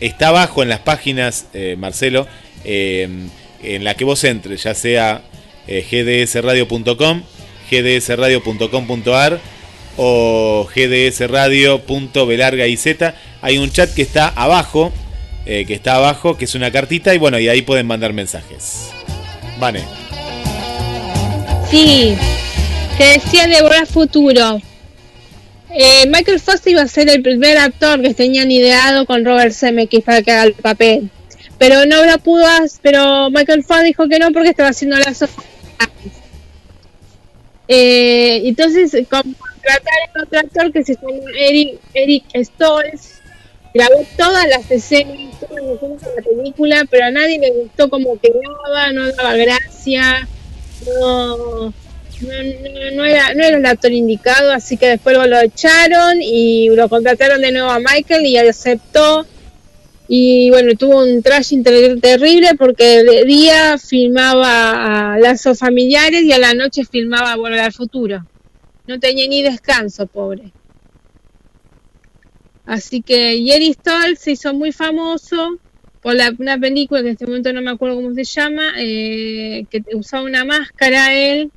está 0.00 0.28
abajo 0.28 0.62
en 0.62 0.68
las 0.68 0.80
páginas 0.80 1.46
eh, 1.54 1.74
Marcelo 1.78 2.26
eh, 2.64 3.08
en 3.62 3.84
la 3.84 3.94
que 3.94 4.04
vos 4.04 4.22
entres, 4.24 4.62
ya 4.64 4.74
sea 4.74 5.22
gdsradio.com, 5.66 7.22
gdsradio.com.ar 7.70 9.40
o 9.96 10.68
gdsradio.belargayz. 10.74 12.86
Hay 13.42 13.58
un 13.58 13.70
chat 13.70 13.94
que 13.94 14.02
está 14.02 14.28
abajo, 14.28 14.92
eh, 15.46 15.64
que 15.66 15.74
está 15.74 15.96
abajo, 15.96 16.36
que 16.36 16.46
es 16.46 16.54
una 16.54 16.70
cartita 16.70 17.14
y 17.14 17.18
bueno, 17.18 17.38
y 17.38 17.48
ahí 17.48 17.62
pueden 17.62 17.86
mandar 17.86 18.12
mensajes. 18.12 18.90
Vane. 19.58 19.84
Sí, 21.70 22.16
que 22.96 23.04
decía 23.04 23.46
de 23.46 23.62
Volver 23.62 23.86
Futuro. 23.86 24.60
Eh, 25.78 26.06
Michael 26.08 26.40
Foster 26.40 26.72
iba 26.72 26.82
a 26.82 26.88
ser 26.88 27.10
el 27.10 27.22
primer 27.22 27.58
actor 27.58 28.00
que 28.00 28.14
tenían 28.14 28.50
ideado 28.50 29.04
con 29.04 29.24
Robert 29.24 29.52
Zemeckis 29.52 30.04
para 30.04 30.22
que 30.22 30.30
haga 30.30 30.44
el 30.44 30.54
papel. 30.54 31.10
pero 31.58 31.86
no 31.86 32.04
la 32.04 32.18
pudo 32.18 32.46
pero 32.82 33.30
Michael 33.30 33.64
Fox 33.64 33.84
dijo 33.84 34.08
que 34.08 34.18
no 34.18 34.30
porque 34.32 34.50
estaba 34.50 34.70
haciendo 34.70 34.98
las 34.98 35.24
eh, 37.68 38.42
entonces 38.44 38.92
contrataron 39.08 40.10
a 40.14 40.22
otro 40.22 40.38
actor 40.38 40.72
que 40.72 40.84
se 40.84 40.94
llama 40.94 41.30
Eric, 41.38 41.80
Eric 41.94 42.24
Stoltz 42.44 43.20
grabó 43.74 44.06
todas 44.16 44.46
las 44.48 44.70
escenas 44.70 45.38
todas 45.40 45.62
las 45.62 45.74
escenas 45.74 46.02
de 46.02 46.10
la 46.16 46.22
película 46.22 46.84
pero 46.90 47.06
a 47.06 47.10
nadie 47.10 47.38
le 47.38 47.50
gustó 47.50 47.90
como 47.90 48.18
quedaba 48.18 48.92
no 48.92 49.10
daba 49.12 49.34
gracia 49.34 50.28
no 50.86 51.72
no, 52.20 52.28
no, 52.32 52.90
no 52.96 53.04
era, 53.04 53.34
no 53.34 53.44
era 53.44 53.58
el 53.58 53.66
actor 53.66 53.92
indicado, 53.92 54.52
así 54.52 54.76
que 54.76 54.88
después 54.88 55.16
lo 55.16 55.40
echaron 55.40 56.22
y 56.22 56.68
lo 56.70 56.88
contrataron 56.88 57.40
de 57.42 57.52
nuevo 57.52 57.70
a 57.70 57.78
Michael 57.78 58.24
y 58.24 58.38
aceptó. 58.38 59.26
Y 60.08 60.50
bueno, 60.50 60.74
tuvo 60.76 61.02
un 61.04 61.22
trash 61.22 61.52
inter- 61.52 62.00
terrible 62.00 62.54
porque 62.56 63.02
de 63.02 63.24
día 63.24 63.76
filmaba 63.78 65.14
a 65.14 65.18
lazos 65.18 65.58
familiares 65.58 66.22
y 66.22 66.32
a 66.32 66.38
la 66.38 66.54
noche 66.54 66.84
filmaba 66.84 67.34
Volver 67.36 67.60
al 67.60 67.72
Futuro. 67.72 68.24
No 68.86 69.00
tenía 69.00 69.26
ni 69.28 69.42
descanso, 69.42 70.06
pobre. 70.06 70.52
Así 72.66 73.02
que 73.02 73.42
Jerry 73.44 73.72
Stoll 73.72 74.16
se 74.16 74.32
hizo 74.32 74.52
muy 74.54 74.72
famoso 74.72 75.58
por 76.02 76.14
la, 76.14 76.32
una 76.38 76.58
película 76.58 77.00
que 77.00 77.08
en 77.08 77.12
este 77.12 77.26
momento 77.26 77.52
no 77.52 77.62
me 77.62 77.70
acuerdo 77.70 77.96
cómo 77.96 78.14
se 78.14 78.24
llama, 78.24 78.72
eh, 78.78 79.66
que 79.70 79.82
usaba 79.94 80.24
una 80.24 80.44
máscara 80.44 81.14
él 81.14 81.50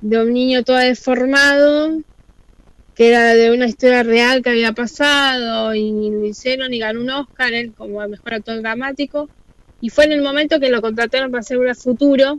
de 0.00 0.18
un 0.22 0.32
niño 0.32 0.62
todo 0.64 0.76
deformado, 0.78 2.00
que 3.00 3.08
era 3.08 3.34
de 3.34 3.50
una 3.50 3.66
historia 3.66 4.02
real 4.02 4.42
que 4.42 4.50
había 4.50 4.72
pasado 4.72 5.74
y 5.74 5.90
lo 6.10 6.26
hicieron 6.26 6.74
y 6.74 6.78
ganó 6.80 7.00
un 7.00 7.08
Oscar 7.08 7.54
él 7.54 7.72
como 7.74 8.02
el 8.02 8.10
mejor 8.10 8.34
actor 8.34 8.60
dramático. 8.60 9.30
Y 9.80 9.88
fue 9.88 10.04
en 10.04 10.12
el 10.12 10.20
momento 10.20 10.60
que 10.60 10.68
lo 10.68 10.82
contrataron 10.82 11.30
para 11.30 11.40
hacer 11.40 11.56
un 11.56 11.74
futuro. 11.74 12.38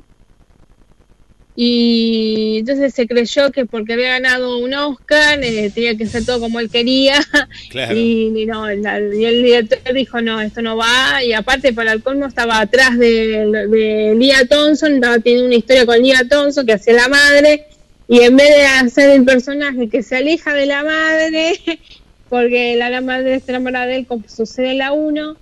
Y 1.55 2.57
entonces 2.59 2.93
se 2.93 3.07
creyó 3.07 3.51
que 3.51 3.65
porque 3.65 3.93
había 3.93 4.09
ganado 4.19 4.59
un 4.59 4.75
Oscar 4.75 5.43
eh, 5.43 5.71
tenía 5.73 5.97
que 5.97 6.05
ser 6.05 6.25
todo 6.25 6.39
como 6.39 6.59
él 6.59 6.69
quería. 6.69 7.15
Claro. 7.71 7.95
Y, 7.97 8.31
y 8.43 8.45
no, 8.45 8.69
la- 8.69 8.99
y 8.99 9.25
el 9.25 9.41
director 9.41 9.79
dijo, 9.95 10.21
no, 10.21 10.41
esto 10.41 10.61
no 10.61 10.77
va. 10.77 11.23
Y 11.23 11.33
aparte, 11.33 11.73
para 11.73 11.93
el 11.93 12.03
colmo, 12.03 12.27
estaba 12.27 12.59
atrás 12.59 12.99
de, 12.99 13.47
de 13.67 14.13
Lia 14.15 14.45
Thompson, 14.45 14.93
estaba 14.93 15.17
teniendo 15.17 15.47
una 15.47 15.55
historia 15.55 15.87
con 15.87 15.97
Lia 15.99 16.21
Thompson 16.29 16.67
que 16.67 16.73
hacía 16.73 16.93
la 16.93 17.07
madre. 17.07 17.65
Y 18.11 18.19
en 18.23 18.35
vez 18.35 18.49
de 18.49 18.65
hacer 18.65 19.09
el 19.11 19.23
personaje 19.23 19.87
que 19.87 20.03
se 20.03 20.17
aleja 20.17 20.53
de 20.53 20.65
la 20.65 20.83
madre, 20.83 21.57
porque 22.29 22.75
la, 22.75 22.89
la 22.89 22.99
madre 22.99 23.35
está 23.35 23.53
enamorada 23.53 23.85
de 23.85 23.95
él, 23.95 24.05
como 24.05 24.27
sucede 24.27 24.71
en 24.71 24.79
la 24.79 24.91
1, 24.91 25.37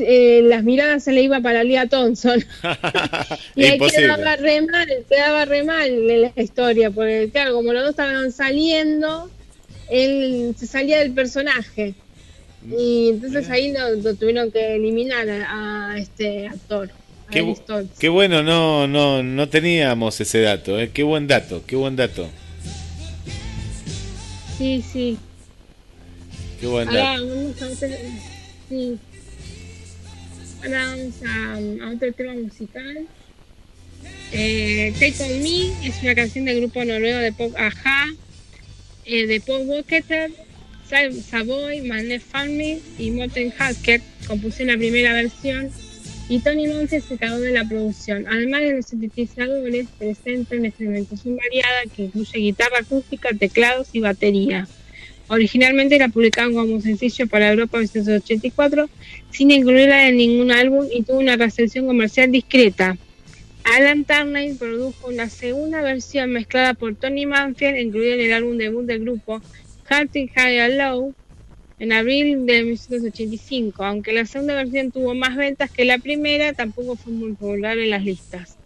eh, 0.00 0.42
las 0.44 0.62
miradas 0.62 1.02
se 1.02 1.12
le 1.12 1.22
iba 1.22 1.40
para 1.40 1.64
Lia 1.64 1.88
Thompson. 1.88 2.44
y 3.56 3.64
ahí 3.64 3.78
quedaba 3.78 4.36
re 4.36 4.60
mal, 4.60 4.88
quedaba 5.08 5.46
re 5.46 5.62
mal 5.62 5.88
en 5.88 6.20
la 6.20 6.32
historia, 6.36 6.90
porque 6.90 7.30
claro, 7.32 7.54
como 7.54 7.72
los 7.72 7.84
dos 7.84 7.90
estaban 7.92 8.30
saliendo, 8.32 9.30
él 9.88 10.54
se 10.58 10.66
salía 10.66 10.98
del 10.98 11.12
personaje. 11.12 11.94
Y 12.70 13.12
entonces 13.12 13.48
ahí 13.48 13.72
lo, 13.72 13.94
lo 13.94 14.14
tuvieron 14.14 14.50
que 14.50 14.74
eliminar 14.74 15.26
a, 15.30 15.92
a 15.92 15.98
este 15.98 16.48
actor. 16.48 16.90
Qué, 17.30 18.08
bueno, 18.08 18.42
no, 18.42 18.86
no, 18.88 19.22
no 19.22 19.48
teníamos 19.48 20.20
ese 20.20 20.40
dato, 20.40 20.78
¿eh? 20.80 20.90
Qué 20.92 21.02
buen 21.04 21.26
dato, 21.28 21.62
qué 21.66 21.76
buen 21.76 21.94
dato, 21.96 22.28
Sí, 24.58 24.82
sí. 24.92 25.16
qué 26.60 26.66
buen 26.66 26.88
Ahora 26.88 27.12
dato. 27.12 27.26
vamos 27.28 27.62
a 27.62 27.66
otro, 27.68 27.88
sí. 28.68 28.98
Ahora 30.62 30.86
vamos 30.86 31.14
a, 31.26 31.84
a 31.86 31.94
otro 31.94 32.12
tema 32.12 32.34
musical. 32.34 33.06
Eh, 34.32 34.92
Take 34.98 35.22
On 35.24 35.42
Me 35.42 35.86
es 35.88 36.02
una 36.02 36.14
canción 36.14 36.44
del 36.44 36.58
grupo 36.60 36.84
noruego 36.84 37.18
de 37.18 37.32
pop 37.32 37.52
Aja, 37.56 38.06
eh, 39.06 39.26
de 39.26 39.40
Paul 39.40 39.66
Walketer, 39.66 40.30
Sa- 40.88 41.10
Savoy, 41.30 41.80
Manet 41.82 42.22
Farming 42.22 42.80
y 42.98 43.10
Morten 43.12 43.52
Hasker 43.58 44.00
compusieron 44.26 44.74
la 44.74 44.78
primera 44.78 45.12
versión 45.14 45.70
y 46.30 46.38
Tony 46.38 46.68
Monte 46.68 47.00
se 47.00 47.14
encargó 47.14 47.40
de 47.40 47.50
la 47.50 47.64
producción. 47.64 48.24
Además 48.28 48.60
de 48.60 48.76
los 48.76 48.86
sintetizadores, 48.86 49.88
presenta 49.98 50.54
una 50.54 50.68
instrumentación 50.68 51.36
variada 51.36 51.82
que 51.94 52.04
incluye 52.04 52.38
guitarra 52.38 52.78
acústica, 52.78 53.30
teclados 53.36 53.88
y 53.92 53.98
batería. 53.98 54.68
Originalmente 55.26 55.98
la 55.98 56.08
publicaron 56.08 56.54
como 56.54 56.80
sencillo 56.80 57.26
para 57.26 57.50
Europa 57.50 57.78
en 57.78 57.90
1984, 57.92 58.88
sin 59.32 59.50
incluirla 59.50 60.06
en 60.06 60.18
ningún 60.18 60.52
álbum 60.52 60.86
y 60.92 61.02
tuvo 61.02 61.18
una 61.18 61.34
recepción 61.34 61.88
comercial 61.88 62.30
discreta. 62.30 62.96
Alan 63.64 64.04
Turner 64.04 64.56
produjo 64.56 65.08
una 65.08 65.28
segunda 65.28 65.82
versión 65.82 66.30
mezclada 66.30 66.74
por 66.74 66.94
Tony 66.94 67.26
Manfield, 67.26 67.76
incluida 67.76 68.14
en 68.14 68.20
el 68.20 68.32
álbum 68.34 68.56
debut 68.56 68.86
del 68.86 69.00
grupo, 69.00 69.42
Hunting 69.90 70.28
High 70.28 70.60
and 70.60 70.74
Low, 70.74 71.12
en 71.80 71.92
abril 71.92 72.46
de 72.46 72.62
1985. 72.62 73.82
Aunque 73.82 74.12
la 74.12 74.26
segunda 74.26 74.54
versión 74.54 74.92
tuvo 74.92 75.14
más 75.14 75.34
ventas 75.36 75.70
que 75.70 75.84
la 75.84 75.98
primera, 75.98 76.52
tampoco 76.52 76.94
fue 76.94 77.12
muy 77.12 77.32
popular 77.32 77.78
en 77.78 77.90
las 77.90 78.04
listas. 78.04 78.56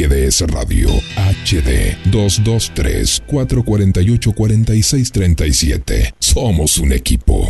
GDS 0.00 0.40
Radio 0.50 0.88
HD 1.44 1.94
223 2.10 3.22
448 3.26 4.32
4637. 4.32 6.14
Somos 6.18 6.78
un 6.78 6.92
equipo. 6.92 7.46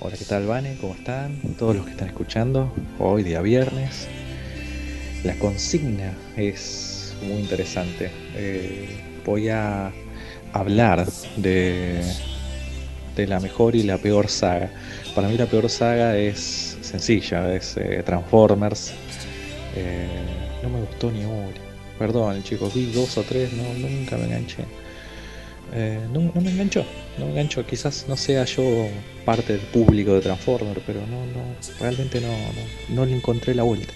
Hola, 0.00 0.16
¿qué 0.16 0.24
tal, 0.24 0.46
Vane? 0.46 0.78
¿Cómo 0.80 0.94
están? 0.94 1.38
Todos 1.58 1.76
los 1.76 1.84
que 1.84 1.90
están 1.90 2.08
escuchando, 2.08 2.72
hoy 2.98 3.24
día 3.24 3.42
viernes. 3.42 4.08
La 5.22 5.38
consigna 5.38 6.14
es 6.38 7.14
muy 7.20 7.40
interesante. 7.42 8.10
Eh, 8.34 9.20
voy 9.26 9.50
a 9.50 9.92
hablar 10.54 11.06
de, 11.36 12.00
la 13.24 13.40
mejor 13.40 13.76
y 13.76 13.84
la 13.84 13.98
peor 13.98 14.28
saga. 14.28 14.68
Para 15.14 15.28
mí 15.28 15.38
la 15.38 15.46
peor 15.46 15.70
saga 15.70 16.18
es 16.18 16.76
sencilla, 16.82 17.54
es 17.54 17.76
eh, 17.76 18.02
Transformers. 18.04 18.92
Eh, 19.76 20.06
no 20.62 20.68
me 20.68 20.80
gustó 20.80 21.10
ni 21.10 21.24
una. 21.24 21.48
Perdón, 21.98 22.42
chicos, 22.42 22.74
vi 22.74 22.92
dos 22.92 23.16
o 23.16 23.22
tres, 23.22 23.52
no, 23.52 23.62
nunca 23.74 24.16
me 24.18 24.24
enganché. 24.24 24.64
Eh, 25.72 25.98
no, 26.12 26.20
me 26.40 26.50
enganchó, 26.50 26.84
no 27.18 27.26
me 27.26 27.30
enganchó. 27.32 27.64
Quizás 27.64 28.04
no 28.08 28.16
sea 28.16 28.44
yo 28.44 28.88
parte 29.24 29.54
del 29.54 29.62
público 29.62 30.12
de 30.14 30.20
Transformers, 30.20 30.80
pero 30.86 31.00
no, 31.06 31.24
no, 31.26 31.56
realmente 31.80 32.20
no, 32.20 32.28
no, 32.28 32.94
no 32.94 33.06
le 33.06 33.16
encontré 33.16 33.54
la 33.54 33.62
vuelta. 33.62 33.92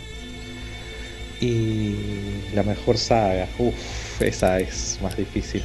Y 1.40 1.94
la 2.54 2.62
mejor 2.62 2.96
saga, 2.98 3.48
uff, 3.58 4.22
esa 4.22 4.60
es 4.60 4.98
más 5.02 5.16
difícil. 5.16 5.62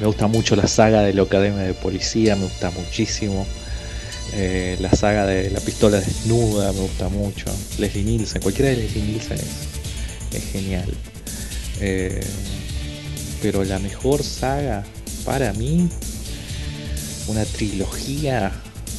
Me 0.00 0.06
gusta 0.06 0.26
mucho 0.26 0.56
la 0.56 0.66
saga 0.66 1.02
de 1.02 1.14
la 1.14 1.22
Academia 1.22 1.62
de 1.62 1.74
Policía, 1.74 2.36
me 2.36 2.44
gusta 2.44 2.70
muchísimo. 2.70 3.46
Eh, 4.32 4.76
la 4.80 4.90
saga 4.90 5.26
de 5.26 5.50
la 5.50 5.60
pistola 5.60 6.00
desnuda 6.00 6.72
me 6.72 6.80
gusta 6.80 7.08
mucho. 7.08 7.46
Leslie 7.78 8.04
Nielsen, 8.04 8.42
cualquiera 8.42 8.70
de 8.70 8.76
Leslie 8.76 9.04
Nielsen 9.04 9.38
es, 9.38 10.36
es 10.36 10.44
genial. 10.52 10.92
Eh, 11.80 12.24
pero 13.42 13.62
la 13.64 13.78
mejor 13.78 14.22
saga 14.22 14.84
para 15.24 15.52
mí, 15.52 15.88
una 17.28 17.44
trilogía, 17.44 18.52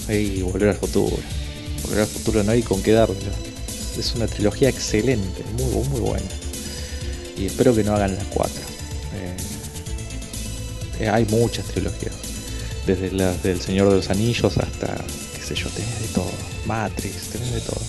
y 0.07 0.41
Volver 0.41 0.69
al 0.69 0.75
Futuro. 0.75 1.17
Volver 1.83 2.01
al 2.01 2.07
Futuro 2.07 2.43
no 2.43 2.51
hay 2.51 2.61
con 2.61 2.81
qué 2.81 2.91
darlo. 2.91 3.15
Es 3.97 4.13
una 4.15 4.27
trilogía 4.27 4.69
excelente, 4.69 5.43
muy, 5.57 5.87
muy 5.89 5.99
buena. 5.99 6.27
Y 7.37 7.45
espero 7.45 7.75
que 7.75 7.83
no 7.83 7.95
hagan 7.95 8.15
las 8.15 8.25
cuatro. 8.25 8.74
Eh, 10.99 11.09
hay 11.09 11.25
muchas 11.25 11.65
trilogías. 11.65 12.13
Desde 12.85 13.11
las 13.11 13.41
del 13.43 13.59
Señor 13.61 13.89
de 13.89 13.95
los 13.95 14.09
Anillos 14.09 14.57
hasta, 14.57 14.95
qué 15.35 15.41
sé 15.45 15.55
yo, 15.55 15.69
tenés 15.69 16.01
de 16.01 16.07
todo. 16.13 16.31
Matrix, 16.65 17.29
tenés 17.31 17.53
de 17.53 17.61
todo. 17.61 17.81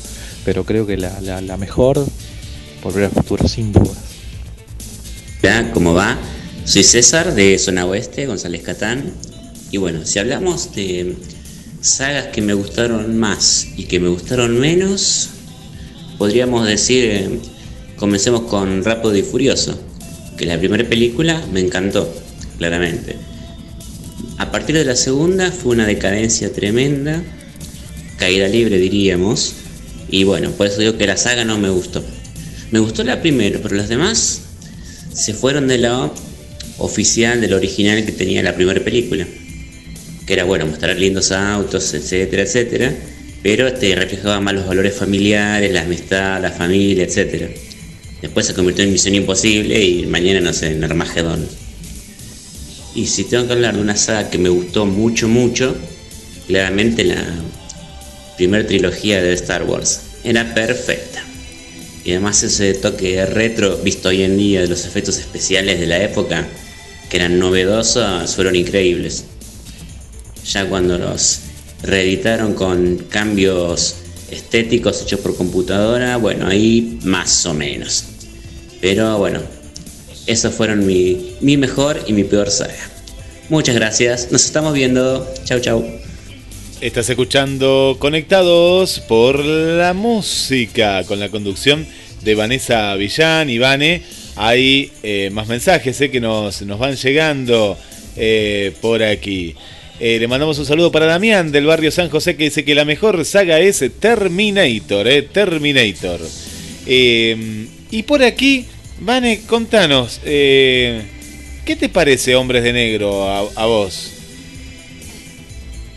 Pero 0.45 0.65
creo 0.65 0.87
que 0.87 0.97
la, 0.97 1.57
mejor, 1.59 2.05
Volver 2.83 3.05
al 3.05 3.11
Futuro, 3.11 3.49
sin 3.49 3.73
duda. 3.73 3.95
Hola, 5.43 5.71
¿cómo 5.73 5.95
va? 5.95 6.19
Soy 6.65 6.85
César 6.85 7.35
de 7.35 7.59
Zona 7.59 7.87
Oeste, 7.87 8.27
González 8.27 8.63
Catán. 8.63 9.13
Y 9.71 9.79
bueno, 9.79 10.05
si 10.05 10.19
hablamos 10.19 10.75
de 10.75 11.17
sagas 11.81 12.29
que 12.29 12.43
me 12.43 12.55
gustaron 12.55 13.19
más 13.19 13.67
y 13.77 13.85
que 13.85 14.01
me 14.01 14.09
gustaron 14.09 14.59
menos, 14.59 15.31
podríamos 16.19 16.67
decir, 16.67 17.05
eh, 17.05 17.41
comencemos 17.97 18.43
con 18.43 18.85
Rápido 18.85 19.17
y 19.17 19.23
Furioso, 19.23 19.79
que 20.37 20.47
la 20.47 20.59
primera 20.59 20.89
película 20.89 21.43
me 21.53 21.61
encantó, 21.61 22.13
claramente. 22.59 23.17
A 24.39 24.51
partir 24.51 24.77
de 24.77 24.85
la 24.85 24.97
segunda 24.97 25.51
fue 25.51 25.73
una 25.73 25.87
decadencia 25.87 26.53
tremenda, 26.53 27.23
caída 28.19 28.49
libre 28.49 28.79
diríamos, 28.79 29.55
y 30.09 30.25
bueno, 30.25 30.51
por 30.53 30.67
eso 30.67 30.81
digo 30.81 30.97
que 30.97 31.07
la 31.07 31.17
saga 31.17 31.45
no 31.45 31.59
me 31.59 31.69
gustó. 31.71 32.05
Me 32.71 32.79
gustó 32.79 33.05
la 33.05 33.21
primera, 33.21 33.61
pero 33.63 33.77
las 33.77 33.89
demás 33.89 34.43
se 35.13 35.35
fueron 35.35 35.69
de 35.69 35.79
la 35.79 36.11
oficial, 36.79 37.41
del 37.41 37.55
original 37.55 38.05
que 38.05 38.13
tenía 38.13 38.43
la 38.43 38.55
primera 38.55 38.83
película. 38.83 39.27
Que 40.27 40.33
era 40.33 40.45
bueno, 40.45 40.67
mostrar 40.67 40.97
lindos 40.99 41.33
autos, 41.33 41.95
etcétera, 41.95 42.43
etcétera. 42.43 42.95
Pero 43.43 43.73
te 43.73 43.95
reflejaba 43.95 44.41
más 44.41 44.55
los 44.55 44.67
valores 44.67 44.95
familiares, 44.95 45.73
la 45.73 45.83
amistad, 45.83 46.41
la 46.43 46.51
familia, 46.51 47.05
etcétera. 47.05 47.49
Después 48.21 48.47
se 48.47 48.55
convirtió 48.55 48.85
en 48.85 48.93
Misión 48.93 49.15
Imposible 49.15 49.81
y 49.83 50.07
mañana, 50.07 50.41
no 50.41 50.53
sé, 50.53 50.73
en 50.73 50.83
Armagedón. 50.83 51.47
Y 52.97 53.09
si 53.09 53.25
tengo 53.25 53.47
que 53.47 53.53
hablar 53.53 53.77
de 53.77 53.83
una 53.83 53.95
saga 53.95 54.31
que 54.31 54.39
me 54.39 54.49
gustó 54.49 54.87
mucho, 54.87 55.29
mucho, 55.29 55.77
claramente 56.47 57.05
la 57.05 57.23
primera 58.39 58.67
trilogía 58.67 59.23
de 59.23 59.35
Star 59.35 59.65
Wars. 59.65 60.01
Era 60.25 60.55
perfecta. 60.55 61.23
Y 62.07 62.13
además 62.13 62.43
ese 62.43 62.73
toque 62.73 63.27
retro 63.27 63.77
visto 63.77 64.09
hoy 64.09 64.23
en 64.23 64.39
día 64.39 64.63
de 64.63 64.69
los 64.69 64.87
efectos 64.87 65.19
especiales 65.19 65.79
de 65.79 65.87
la 65.87 66.03
época, 66.03 66.49
que 67.11 67.19
eran 67.19 67.39
novedosos, 67.39 68.35
fueron 68.35 68.57
increíbles. 68.57 69.25
Ya 70.51 70.67
cuando 70.67 70.97
los 70.97 71.41
reeditaron 71.83 72.55
con 72.55 72.97
cambios 73.11 73.97
estéticos 74.31 75.03
hechos 75.03 75.21
por 75.21 75.37
computadora, 75.37 76.17
bueno, 76.17 76.47
ahí 76.47 76.99
más 77.05 77.45
o 77.45 77.53
menos. 77.53 78.05
Pero 78.81 79.19
bueno, 79.19 79.43
esos 80.27 80.55
fueron 80.55 80.87
mi, 80.87 81.35
mi 81.41 81.57
mejor 81.57 82.01
y 82.07 82.13
mi 82.13 82.25
peor 82.25 82.51
saga. 82.51 82.75
Muchas 83.49 83.75
gracias, 83.75 84.33
nos 84.33 84.45
estamos 84.45 84.75
viendo. 84.75 85.33
Chau, 85.45 85.61
chau. 85.61 85.85
Estás 86.81 87.09
escuchando 87.09 87.97
Conectados 87.99 89.01
por 89.01 89.43
la 89.43 89.95
música 89.95 91.05
con 91.05 91.19
la 91.19 91.31
conducción 91.31 91.87
de 92.23 92.35
Vanessa 92.35 92.95
Villán 92.97 93.49
y 93.49 93.59
Vane. 93.59 94.03
Hay 94.35 94.91
eh, 95.03 95.31
más 95.33 95.49
mensajes 95.49 95.99
eh, 96.01 96.11
que 96.11 96.21
nos, 96.21 96.61
nos 96.63 96.79
van 96.79 96.97
llegando 96.97 97.79
eh, 98.17 98.73
por 98.83 99.03
aquí. 99.03 99.55
Le 99.99 100.29
mandamos 100.29 100.59
un 100.59 100.67
saludo 100.67 100.93
para 100.93 101.07
Damián 101.07 101.51
del 101.51 101.65
barrio 101.65 101.91
San 101.91 102.11
José 102.11 102.37
que 102.37 102.45
dice 102.45 102.67
que 102.67 102.75
la 102.75 102.85
mejor 102.85 103.25
saga 103.25 103.59
es 103.61 103.83
Terminator. 103.99 105.07
Terminator. 105.33 106.21
Y 106.87 108.03
por 108.03 108.23
aquí, 108.23 108.67
Vane, 108.99 109.43
contanos, 109.47 110.21
eh, 110.25 111.03
¿qué 111.65 111.77
te 111.77 111.89
parece 111.89 112.35
Hombres 112.35 112.65
de 112.65 112.73
Negro 112.73 113.29
a, 113.29 113.41
a 113.41 113.67
vos? 113.67 114.13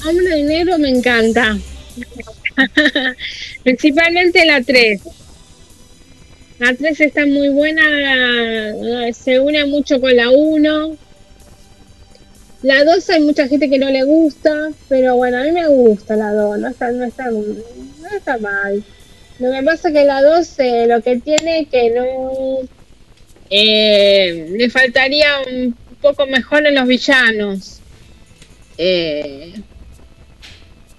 Hombre 0.05 0.27
de 0.27 0.43
negro 0.43 0.77
me 0.77 0.89
encanta. 0.89 1.57
Principalmente 3.63 4.45
la 4.45 4.61
3. 4.61 5.01
La 6.59 6.75
3 6.75 6.99
está 7.01 7.25
muy 7.25 7.49
buena, 7.49 7.83
se 9.13 9.39
une 9.39 9.65
mucho 9.65 10.01
con 10.01 10.13
la 10.15 10.29
1. 10.29 10.97
La 12.63 12.83
2 12.83 13.09
hay 13.11 13.21
mucha 13.21 13.47
gente 13.47 13.69
que 13.69 13.79
no 13.79 13.89
le 13.89 14.03
gusta, 14.03 14.71
pero 14.89 15.15
bueno, 15.15 15.37
a 15.37 15.43
mí 15.43 15.53
me 15.53 15.67
gusta 15.67 16.17
la 16.17 16.33
2, 16.33 16.59
no 16.59 16.67
está, 16.67 16.91
no 16.91 17.05
está, 17.05 17.31
no 17.31 18.17
está 18.17 18.37
mal. 18.39 18.83
Lo 19.39 19.51
que 19.51 19.63
pasa 19.63 19.87
es 19.87 19.93
que 19.93 20.03
la 20.03 20.21
2 20.21 20.59
eh, 20.59 20.85
lo 20.87 21.01
que 21.01 21.17
tiene 21.19 21.65
que 21.71 21.91
no... 21.91 22.78
eh, 23.49 24.47
le 24.57 24.69
faltaría 24.69 25.27
un 25.49 25.75
poco 26.01 26.25
mejor 26.27 26.65
en 26.65 26.75
los 26.75 26.87
villanos. 26.87 27.79
Eh, 28.77 29.53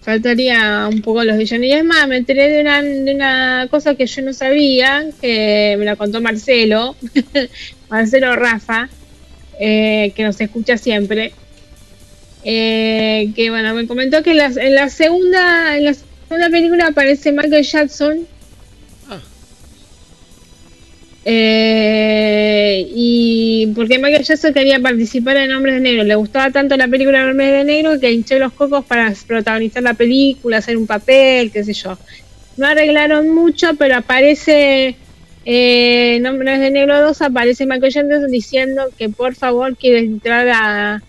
faltaría 0.01 0.89
un 0.91 1.03
poco 1.03 1.25
los 1.25 1.37
villanos. 1.37 1.67
Y 1.67 1.73
es 1.73 1.85
más, 1.85 2.09
me 2.09 2.17
enteré 2.17 2.49
de 2.49 2.61
una, 2.61 2.83
de 2.83 3.15
una 3.15 3.69
cosa 3.71 3.95
que 3.95 4.07
yo 4.07 4.23
no 4.23 4.33
sabía, 4.33 5.07
que 5.21 5.77
me 5.79 5.85
la 5.85 5.97
contó 5.97 6.21
Marcelo, 6.21 6.97
Marcelo 7.89 8.35
Rafa, 8.37 8.89
eh, 9.59 10.13
que 10.17 10.25
nos 10.25 10.41
escucha 10.41 10.77
siempre. 10.77 11.33
Eh, 12.43 13.33
que 13.37 13.51
bueno, 13.51 13.75
me 13.75 13.87
comentó 13.87 14.23
que 14.23 14.31
en 14.31 14.39
la, 14.39 14.47
en 14.47 14.75
la 14.75 14.89
segunda, 14.89 15.77
en 15.77 15.85
la 15.85 15.95
segunda 15.95 16.49
película 16.51 16.89
aparece 16.89 17.33
Michael 17.33 17.65
Jackson. 17.65 18.27
Eh, 21.25 22.89
y 22.95 23.67
porque 23.75 23.99
Michael 23.99 24.25
Jackson 24.25 24.55
quería 24.55 24.81
participar 24.81 25.37
en 25.37 25.53
Hombres 25.53 25.75
de 25.77 25.81
Negro, 25.81 26.05
le 26.05 26.15
gustaba 26.15 26.51
tanto 26.51 26.77
la 26.77 26.89
película 26.89 27.25
Hombres 27.27 27.53
de 27.53 27.65
Negro 27.65 28.01
que 28.01 28.11
hinchó 28.13 28.39
los 28.39 28.53
cocos 28.53 28.85
para 28.87 29.13
protagonizar 29.27 29.83
la 29.83 29.95
película, 29.95 30.59
hacer 30.59 30.77
un 30.77 30.87
papel, 30.87 31.51
qué 31.53 31.63
sé 31.65 31.75
yo. 31.75 31.99
No 32.57 32.67
arreglaron 32.67 33.29
mucho, 33.31 33.75
pero 33.79 33.97
aparece 33.97 34.97
eh, 35.45 36.15
en 36.17 36.27
Hombres 36.27 36.61
de 36.61 36.71
Negro 36.71 37.01
2, 37.03 37.23
aparece 37.23 37.67
Michael 37.67 37.93
Jackson 37.93 38.31
diciendo 38.31 38.85
que 38.99 39.09
por 39.11 39.35
favor 39.35 39.77
quiere 39.77 40.01
entrar 40.01 40.49
a, 40.49 41.03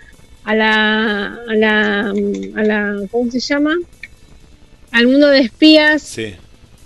a 0.44 0.56
la, 0.56 1.38
a 1.48 1.56
la, 1.56 2.10
a 2.56 2.64
la, 2.64 3.02
¿cómo 3.12 3.32
se 3.32 3.40
llama? 3.40 3.76
Al 4.92 5.08
mundo 5.08 5.28
de 5.28 5.40
espías 5.40 6.02
Sí. 6.04 6.36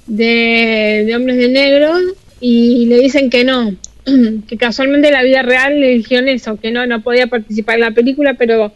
de, 0.05 1.03
de 1.07 1.15
hombres 1.15 1.37
de 1.37 1.49
negro 1.49 1.93
y 2.41 2.85
le 2.87 2.97
dicen 2.99 3.29
que 3.29 3.43
no, 3.43 3.75
que 4.47 4.57
casualmente 4.57 5.07
en 5.07 5.13
la 5.13 5.23
vida 5.23 5.41
real 5.41 5.79
le 5.79 5.89
dijeron 5.89 6.27
eso, 6.27 6.57
que 6.59 6.71
no, 6.71 6.85
no 6.87 7.01
podía 7.01 7.27
participar 7.27 7.75
en 7.75 7.81
la 7.81 7.91
película, 7.91 8.33
pero 8.35 8.73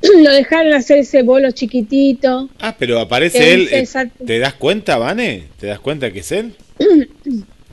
lo 0.22 0.30
dejaron 0.32 0.72
hacer 0.74 0.98
ese 0.98 1.22
bolo 1.22 1.50
chiquitito. 1.50 2.48
Ah, 2.60 2.76
pero 2.78 3.00
aparece 3.00 3.38
Que 3.38 3.54
él. 3.54 3.68
eh. 3.72 3.84
¿Te 4.26 4.38
das 4.38 4.54
cuenta, 4.54 4.96
Vane? 4.98 5.44
¿Te 5.58 5.66
das 5.66 5.80
cuenta 5.80 6.10
que 6.12 6.20
es 6.20 6.32
él? 6.32 6.52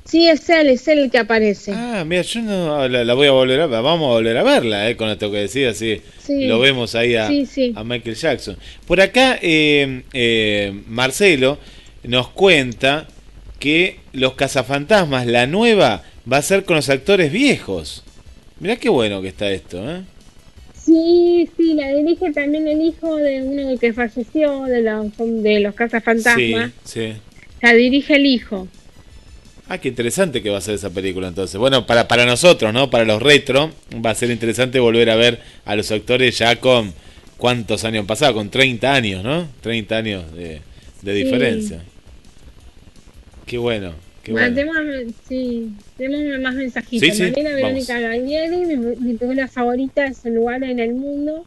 Sí, 0.07 0.29
es 0.29 0.47
él, 0.51 0.69
es 0.69 0.87
él 0.87 0.99
el 0.99 1.09
que 1.11 1.17
aparece. 1.17 1.71
Ah, 1.73 2.03
mira, 2.05 2.21
yo 2.21 2.39
no 2.43 2.87
la, 2.87 3.03
la 3.03 3.13
voy 3.15 3.25
a 3.25 3.31
volver 3.31 3.61
a 3.61 3.65
vamos 3.65 4.05
a 4.07 4.13
volver 4.13 4.37
a 4.37 4.43
verla, 4.43 4.87
eh, 4.87 4.95
con 4.95 5.09
esto 5.09 5.31
que 5.31 5.37
decía, 5.39 5.71
así 5.71 5.99
Sí. 6.23 6.45
lo 6.45 6.59
vemos 6.59 6.93
ahí 6.93 7.15
a, 7.15 7.27
Sí, 7.27 7.47
sí. 7.47 7.73
a 7.75 7.83
Michael 7.83 8.15
Jackson. 8.15 8.55
Por 8.85 9.01
acá, 9.01 9.39
eh, 9.41 10.03
eh, 10.13 10.79
Marcelo 10.87 11.57
nos 12.03 12.27
cuenta 12.29 13.07
que 13.59 13.99
Los 14.13 14.33
Cazafantasmas, 14.33 15.25
la 15.27 15.47
nueva, 15.47 16.03
va 16.31 16.37
a 16.37 16.41
ser 16.41 16.65
con 16.65 16.75
los 16.75 16.89
actores 16.89 17.31
viejos. 17.31 18.03
Mirá 18.59 18.75
qué 18.77 18.89
bueno 18.89 19.21
que 19.21 19.27
está 19.29 19.49
esto, 19.51 19.89
¿eh? 19.89 20.01
Sí, 20.85 21.49
sí, 21.57 21.73
la 21.73 21.89
dirige 21.93 22.31
también 22.31 22.67
el 22.67 22.81
hijo 22.81 23.15
de 23.15 23.41
uno 23.41 23.77
que 23.79 23.91
falleció 23.91 24.63
de 24.65 24.81
los, 24.83 25.07
de 25.17 25.59
los 25.59 25.73
cazafantasmas. 25.73 26.71
Sí, 26.83 27.13
sí. 27.13 27.13
La 27.61 27.73
dirige 27.73 28.15
el 28.15 28.25
hijo. 28.27 28.67
Ah, 29.67 29.79
qué 29.79 29.87
interesante 29.87 30.43
que 30.43 30.51
va 30.51 30.59
a 30.59 30.61
ser 30.61 30.75
esa 30.75 30.91
película 30.91 31.27
entonces. 31.27 31.57
Bueno, 31.57 31.87
para, 31.87 32.07
para 32.07 32.25
nosotros, 32.27 32.71
¿no? 32.71 32.91
Para 32.91 33.03
los 33.03 33.19
retro, 33.21 33.71
va 34.05 34.11
a 34.11 34.15
ser 34.15 34.29
interesante 34.29 34.79
volver 34.79 35.09
a 35.09 35.15
ver 35.15 35.39
a 35.65 35.75
los 35.75 35.91
actores 35.91 36.37
ya 36.37 36.55
con... 36.57 36.93
¿Cuántos 37.37 37.83
años 37.83 38.01
han 38.01 38.07
pasado? 38.07 38.33
Con 38.33 38.49
30 38.49 38.93
años, 38.93 39.23
¿no? 39.23 39.47
30 39.61 39.97
años 39.97 40.31
de, 40.33 40.61
de 41.01 41.13
Sí. 41.13 41.23
diferencia. 41.23 41.81
Qué 43.45 43.57
bueno, 43.57 43.93
qué 44.23 44.31
bueno. 44.31 44.47
Mandémosme- 44.55 45.13
sí, 45.27 45.71
démosme 45.97 46.37
más 46.39 46.55
mensajitos. 46.55 47.15
Sí, 47.15 47.25
sí. 47.33 47.41
Verónica 47.43 47.99
Gaglieri, 47.99 48.65
mi, 48.65 48.75
mi 48.77 49.13
película 49.13 49.47
favorita 49.47 50.05
es 50.07 50.25
El 50.25 50.35
lugar 50.35 50.63
en 50.63 50.79
el 50.79 50.93
mundo. 50.93 51.45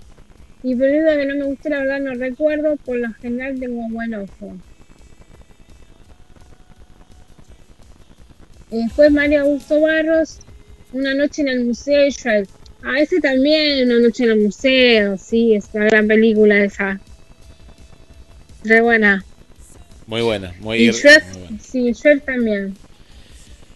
Y 0.62 0.74
película 0.74 1.16
que 1.16 1.26
no 1.26 1.34
me 1.36 1.44
gustó, 1.44 1.68
la 1.70 1.78
verdad 1.78 2.00
no 2.00 2.14
recuerdo, 2.14 2.76
por 2.84 2.96
lo 2.98 3.12
general 3.14 3.58
tengo 3.58 3.88
buen 3.90 4.14
ojo. 4.14 4.56
Después 8.70 9.10
María 9.12 9.40
Augusto 9.42 9.80
Barros, 9.80 10.40
Una 10.92 11.14
noche 11.14 11.42
en 11.42 11.48
el 11.48 11.64
museo 11.64 12.06
y. 12.06 12.12
Ah, 12.82 12.98
ese 13.00 13.20
también, 13.20 13.86
Una 13.90 14.00
noche 14.00 14.24
en 14.24 14.30
el 14.30 14.40
museo, 14.40 15.18
sí, 15.18 15.54
es 15.54 15.68
una 15.72 15.86
gran 15.86 16.06
película 16.06 16.62
esa. 16.64 17.00
Re 18.64 18.80
buena. 18.82 19.24
Muy 20.08 20.22
buena, 20.22 20.54
muy, 20.58 20.78
Y 20.78 20.90
muy 20.90 20.92
Shrek, 20.92 21.24
buena. 21.38 21.52
sí, 21.60 21.92
Shrek 21.92 22.24
también. 22.24 22.78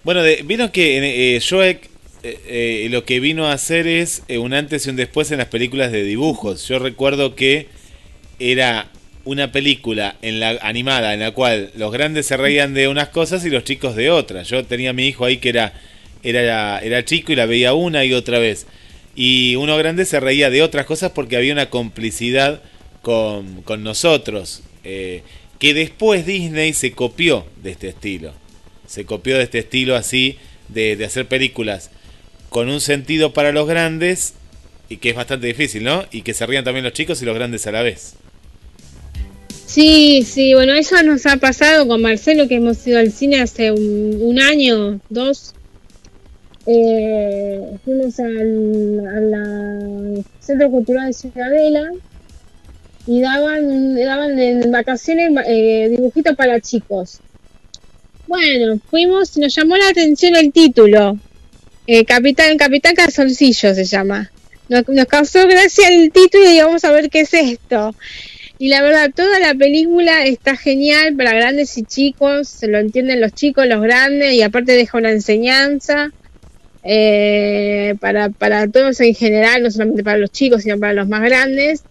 Bueno, 0.04 0.22
de- 0.22 0.42
vieron 0.44 0.70
que 0.70 1.36
eh, 1.36 1.38
Shrek 1.40 1.90
eh, 2.24 2.84
eh, 2.84 2.88
lo 2.90 3.04
que 3.04 3.20
vino 3.20 3.46
a 3.46 3.52
hacer 3.52 3.86
es 3.86 4.22
eh, 4.28 4.38
un 4.38 4.52
antes 4.54 4.86
y 4.86 4.90
un 4.90 4.96
después 4.96 5.30
en 5.30 5.38
las 5.38 5.48
películas 5.48 5.92
de 5.92 6.02
dibujos. 6.04 6.66
Yo 6.68 6.78
recuerdo 6.78 7.34
que 7.36 7.68
era 8.38 8.88
una 9.24 9.52
película 9.52 10.16
en 10.22 10.40
la 10.40 10.58
animada 10.62 11.14
en 11.14 11.20
la 11.20 11.32
cual 11.32 11.70
los 11.76 11.92
grandes 11.92 12.26
se 12.26 12.36
reían 12.36 12.74
de 12.74 12.88
unas 12.88 13.08
cosas 13.10 13.44
y 13.46 13.50
los 13.50 13.64
chicos 13.64 13.96
de 13.96 14.10
otras. 14.10 14.48
Yo 14.48 14.64
tenía 14.66 14.90
a 14.90 14.94
mi 14.94 15.06
hijo 15.08 15.24
ahí 15.24 15.38
que 15.38 15.50
era 15.50 15.74
era 16.24 16.78
era 16.80 17.04
chico 17.04 17.32
y 17.32 17.36
la 17.36 17.46
veía 17.46 17.74
una 17.74 18.04
y 18.04 18.14
otra 18.14 18.38
vez. 18.38 18.66
Y 19.14 19.56
uno 19.56 19.76
grande 19.76 20.04
se 20.06 20.20
reía 20.20 20.50
de 20.50 20.62
otras 20.62 20.86
cosas 20.86 21.12
porque 21.12 21.36
había 21.36 21.52
una 21.52 21.70
complicidad 21.70 22.62
con, 23.02 23.62
con 23.62 23.82
nosotros. 23.84 24.62
eh, 24.84 25.22
que 25.62 25.72
después 25.74 26.26
Disney 26.26 26.72
se 26.72 26.90
copió 26.90 27.46
de 27.62 27.70
este 27.70 27.90
estilo. 27.90 28.32
Se 28.88 29.04
copió 29.04 29.36
de 29.36 29.44
este 29.44 29.60
estilo 29.60 29.94
así 29.94 30.36
de, 30.66 30.96
de 30.96 31.04
hacer 31.04 31.28
películas 31.28 31.90
con 32.48 32.68
un 32.68 32.80
sentido 32.80 33.32
para 33.32 33.52
los 33.52 33.68
grandes 33.68 34.34
y 34.88 34.96
que 34.96 35.10
es 35.10 35.14
bastante 35.14 35.46
difícil, 35.46 35.84
¿no? 35.84 36.04
Y 36.10 36.22
que 36.22 36.34
se 36.34 36.44
rían 36.46 36.64
también 36.64 36.82
los 36.82 36.94
chicos 36.94 37.22
y 37.22 37.26
los 37.26 37.36
grandes 37.36 37.64
a 37.68 37.70
la 37.70 37.82
vez. 37.82 38.14
Sí, 39.64 40.24
sí, 40.26 40.52
bueno, 40.52 40.74
eso 40.74 41.00
nos 41.04 41.26
ha 41.26 41.36
pasado 41.36 41.86
con 41.86 42.02
Marcelo, 42.02 42.48
que 42.48 42.56
hemos 42.56 42.84
ido 42.84 42.98
al 42.98 43.12
cine 43.12 43.40
hace 43.40 43.70
un, 43.70 44.40
año, 44.40 44.98
dos. 45.10 45.54
Eh, 46.66 47.60
fuimos 47.84 48.18
al, 48.18 50.24
Centro 50.40 50.72
Cultural 50.72 51.06
de 51.06 51.12
Ciudadela 51.12 51.88
y 53.06 53.20
daban, 53.20 53.94
daban 53.96 54.38
en 54.38 54.70
vacaciones 54.70 55.30
eh, 55.46 55.88
dibujitos 55.90 56.36
para 56.36 56.60
chicos. 56.60 57.20
Bueno, 58.26 58.78
fuimos 58.90 59.36
nos 59.36 59.54
llamó 59.54 59.76
la 59.76 59.88
atención 59.88 60.36
el 60.36 60.52
título. 60.52 61.18
Eh, 61.86 62.04
Capitán, 62.04 62.56
Capitán 62.56 62.94
Calzoncillo 62.94 63.74
se 63.74 63.84
llama. 63.84 64.30
Nos, 64.68 64.88
nos 64.88 65.06
causó 65.06 65.46
gracia 65.46 65.88
el 65.88 66.12
título 66.12 66.48
y 66.48 66.60
vamos 66.60 66.84
a 66.84 66.92
ver 66.92 67.10
qué 67.10 67.20
es 67.20 67.34
esto. 67.34 67.94
Y 68.58 68.68
la 68.68 68.80
verdad, 68.80 69.10
toda 69.12 69.40
la 69.40 69.54
película 69.54 70.24
está 70.24 70.56
genial 70.56 71.16
para 71.16 71.32
grandes 71.32 71.76
y 71.78 71.82
chicos, 71.82 72.48
se 72.48 72.68
lo 72.68 72.78
entienden 72.78 73.20
los 73.20 73.32
chicos, 73.32 73.66
los 73.66 73.82
grandes, 73.82 74.34
y 74.34 74.42
aparte 74.42 74.72
deja 74.72 74.98
una 74.98 75.10
enseñanza 75.10 76.12
eh, 76.84 77.96
para, 78.00 78.30
para 78.30 78.68
todos 78.68 79.00
en 79.00 79.16
general, 79.16 79.64
no 79.64 79.70
solamente 79.72 80.04
para 80.04 80.18
los 80.18 80.30
chicos, 80.30 80.62
sino 80.62 80.78
para 80.78 80.92
los 80.92 81.08
más 81.08 81.22
grandes. 81.22 81.82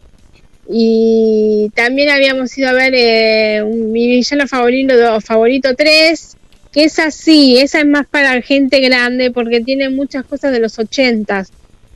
Y 0.74 1.70
también 1.76 2.10
habíamos 2.10 2.58
ido 2.58 2.70
a 2.70 2.74
ver 2.74 2.94
eh, 2.96 3.64
mi 3.64 4.08
villano 4.08 4.48
favorito, 4.48 5.22
favorito 5.22 5.76
3, 5.76 6.38
que 6.72 6.86
es 6.86 7.00
así, 7.00 7.58
esa 7.58 7.80
es 7.80 7.86
más 7.86 8.08
para 8.08 8.42
gente 8.42 8.80
grande 8.80 9.32
porque 9.32 9.60
tiene 9.60 9.90
muchas 9.90 10.24
cosas 10.24 10.54
de 10.54 10.60
los 10.60 10.80
80 10.80 11.46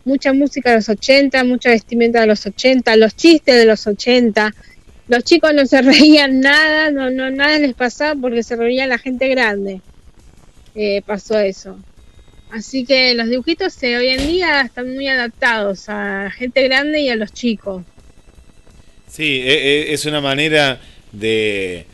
mucha 0.06 0.34
música 0.34 0.70
de 0.70 0.76
los 0.78 0.90
80, 0.90 1.44
mucha 1.44 1.70
vestimenta 1.72 2.22
de 2.22 2.28
los 2.28 2.46
80, 2.46 2.96
los 2.96 3.16
chistes 3.16 3.56
de 3.56 3.66
los 3.66 3.86
80. 3.86 4.54
Los 5.08 5.24
chicos 5.24 5.54
no 5.54 5.66
se 5.66 5.82
reían 5.82 6.40
nada, 6.40 6.92
no, 6.92 7.10
no 7.10 7.30
nada 7.32 7.60
les 7.60 7.74
pasaba 7.74 8.20
porque 8.20 8.44
se 8.44 8.56
reía 8.56 8.88
la 8.88 8.98
gente 8.98 9.28
grande. 9.28 9.82
Eh, 10.76 11.02
pasó 11.06 11.40
eso. 11.40 11.78
Así 12.52 12.86
que 12.86 13.14
los 13.16 13.28
dibujitos 13.28 13.82
eh, 13.84 13.98
hoy 13.98 14.10
en 14.10 14.28
día 14.28 14.62
están 14.62 14.94
muy 14.94 15.08
adaptados 15.08 15.90
a 15.90 16.30
gente 16.32 16.64
grande 16.64 17.02
y 17.02 17.10
a 17.10 17.16
los 17.16 17.34
chicos. 17.34 17.84
Sí, 19.16 19.42
e- 19.46 19.92
e- 19.92 19.94
es 19.94 20.06
una 20.06 20.20
manera 20.20 20.82
de, 21.14 21.86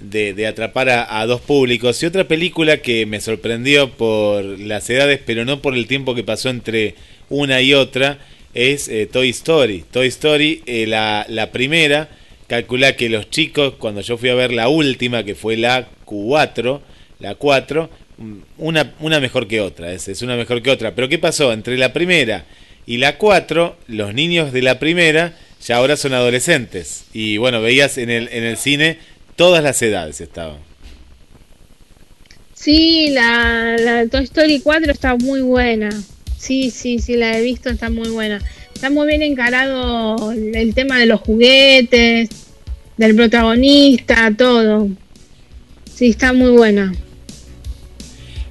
de, 0.00 0.46
atrapar 0.46 0.88
a, 0.90 1.20
a 1.20 1.26
dos 1.26 1.40
públicos. 1.40 2.00
Y 2.00 2.06
otra 2.06 2.28
película 2.28 2.76
que 2.76 3.04
me 3.04 3.20
sorprendió 3.20 3.90
por 3.90 4.44
las 4.44 4.88
edades, 4.88 5.18
pero 5.26 5.44
no 5.44 5.60
por 5.60 5.74
el 5.74 5.88
tiempo 5.88 6.14
que 6.14 6.22
pasó 6.22 6.50
entre 6.50 6.94
una 7.30 7.60
y 7.62 7.74
otra, 7.74 8.18
es 8.54 8.86
eh, 8.86 9.08
Toy 9.10 9.30
Story. 9.30 9.86
Toy 9.90 10.06
Story, 10.06 10.62
eh, 10.66 10.86
la, 10.86 11.26
la 11.28 11.50
primera, 11.50 12.10
calcula 12.46 12.94
que 12.94 13.08
los 13.08 13.28
chicos, 13.28 13.74
cuando 13.80 14.00
yo 14.00 14.16
fui 14.16 14.28
a 14.28 14.36
ver 14.36 14.52
la 14.52 14.68
última, 14.68 15.24
que 15.24 15.34
fue 15.34 15.56
la 15.56 15.88
4, 16.04 16.80
la 17.18 17.34
4, 17.34 17.90
mm, 18.18 18.36
una, 18.58 18.94
una 19.00 19.18
mejor 19.18 19.48
que 19.48 19.60
otra, 19.60 19.92
es, 19.92 20.06
es 20.06 20.22
una 20.22 20.36
mejor 20.36 20.62
que 20.62 20.70
otra. 20.70 20.94
Pero 20.94 21.08
¿qué 21.08 21.18
pasó? 21.18 21.52
Entre 21.52 21.76
la 21.76 21.92
primera 21.92 22.44
y 22.86 22.98
la 22.98 23.18
4, 23.18 23.76
los 23.88 24.14
niños 24.14 24.52
de 24.52 24.62
la 24.62 24.78
primera 24.78 25.34
ya 25.68 25.76
ahora 25.76 25.98
son 25.98 26.14
adolescentes. 26.14 27.04
Y 27.12 27.36
bueno, 27.36 27.60
veías 27.60 27.98
en 27.98 28.08
el, 28.08 28.28
en 28.32 28.42
el 28.42 28.56
cine 28.56 28.98
todas 29.36 29.62
las 29.62 29.80
edades 29.82 30.20
estaban. 30.22 30.56
Sí, 32.54 33.10
la, 33.10 33.76
la 33.78 34.06
Toy 34.08 34.24
Story 34.24 34.60
4 34.60 34.90
está 34.90 35.14
muy 35.16 35.42
buena. 35.42 35.90
Sí, 36.38 36.70
sí, 36.70 36.98
sí, 37.00 37.16
la 37.16 37.36
he 37.38 37.42
visto, 37.42 37.68
está 37.68 37.90
muy 37.90 38.08
buena. 38.08 38.40
Está 38.74 38.88
muy 38.88 39.06
bien 39.08 39.22
encarado 39.22 40.32
el, 40.32 40.74
tema 40.74 40.98
de 40.98 41.06
los 41.06 41.20
juguetes, 41.20 42.30
del 42.96 43.14
protagonista, 43.14 44.32
todo. 44.36 44.88
Sí, 45.94 46.08
está 46.10 46.32
muy 46.32 46.52
buena. 46.52 46.94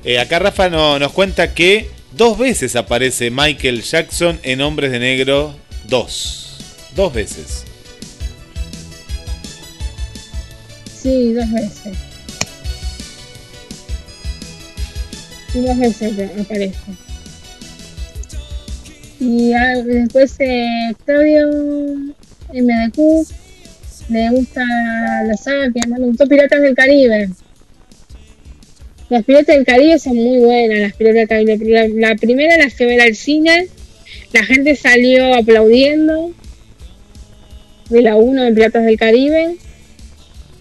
Eh, 0.03 0.19
acá 0.19 0.37
Rafa 0.37 0.69
no- 0.69 0.99
nos 0.99 1.13
cuenta 1.13 1.55
que 1.55 1.89
dos 2.11 2.37
veces 2.37 2.75
aparece 2.75 3.31
Michael 3.31 3.81
Jackson 3.81 4.39
en 4.43 4.61
Hombres 4.61 4.91
de 4.91 4.99
Negro 4.99 5.55
2. 5.87 6.46
Dos 6.95 7.13
veces. 7.13 7.63
Sí, 11.01 11.33
dos 11.33 11.51
veces. 11.51 11.97
Dos 15.53 15.77
veces 15.77 16.13
aparece. 16.39 16.77
Y 19.19 19.51
después 19.85 20.35
eh, 20.39 20.93
Claudio 21.05 21.49
MDQ 22.53 23.27
le 24.09 24.29
gusta 24.29 24.63
la 25.25 25.35
saga 25.35 25.71
que 25.71 25.79
le 25.87 26.05
gustó 26.05 26.27
Piratas 26.27 26.61
del 26.61 26.75
Caribe. 26.75 27.29
Las 29.09 29.23
Piratas 29.23 29.55
del 29.55 29.65
Caribe 29.65 29.99
son 29.99 30.15
muy 30.15 30.39
buenas, 30.39 30.79
las 30.79 30.93
Piratas 30.93 31.45
del 31.45 31.59
Caribe. 31.59 31.99
La, 31.99 32.15
primera 32.15 32.57
la 32.57 32.69
fui 32.69 32.85
a 32.85 32.89
ver 32.89 33.01
al 33.01 33.15
cine, 33.15 33.67
la 34.33 34.43
gente 34.43 34.75
salió 34.75 35.33
aplaudiendo 35.33 36.33
de 37.89 38.01
la 38.01 38.15
1 38.15 38.43
de 38.43 38.51
Piratas 38.53 38.85
del 38.85 38.97
Caribe 38.97 39.55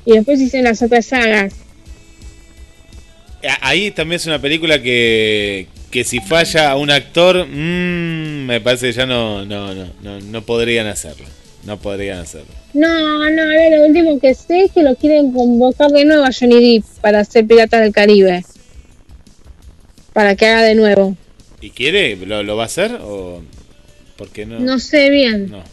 y 0.05 0.13
después 0.13 0.41
hicieron 0.41 0.65
las 0.65 0.83
otras 0.83 1.07
sagas. 1.07 1.55
Ahí 3.61 3.91
también 3.91 4.17
es 4.17 4.27
una 4.27 4.41
película 4.41 4.83
que, 4.83 5.67
que 5.91 6.05
si 6.05 6.21
falla 6.21 6.71
a 6.71 6.77
un 6.77 6.91
actor, 6.91 7.47
mm, 7.47 8.47
me 8.47 8.61
parece 8.61 8.87
que 8.89 8.93
ya 8.93 9.07
no, 9.07 9.45
no, 9.45 9.75
no, 9.75 9.87
no, 10.03 10.21
no 10.21 10.43
podrían 10.43 10.87
hacerlo. 10.87 11.27
No 11.65 11.79
podrían 11.79 12.21
hacerlo. 12.21 12.47
No, 12.75 12.89
no, 13.31 13.43
ahora 13.43 13.77
lo 13.77 13.87
último 13.87 14.21
que 14.21 14.35
sé 14.35 14.65
es 14.65 14.73
que 14.73 14.85
lo 14.85 14.95
quieren 14.95 15.33
convocar 15.33 15.91
de 15.91 16.05
nuevo 16.05 16.25
a 16.25 16.31
Johnny 16.33 16.77
Depp 16.77 16.85
para 17.01 17.21
hacer 17.21 17.45
Pirata 17.45 17.81
del 17.81 17.93
Caribe. 17.93 18.45
Para 20.13 20.37
que 20.37 20.47
haga 20.47 20.63
de 20.63 20.77
nuevo. 20.77 21.17
¿Y 21.61 21.71
quiere? 21.71 22.15
¿Lo, 22.15 22.45
lo 22.45 22.57
va 22.57 22.63
a 22.63 22.67
hacer? 22.67 22.93
¿O 23.03 23.43
por 24.17 24.29
qué 24.29 24.47
no? 24.47 24.61
No 24.61 24.79
sé 24.79 25.11
bien. 25.11 25.51
No. 25.51 25.65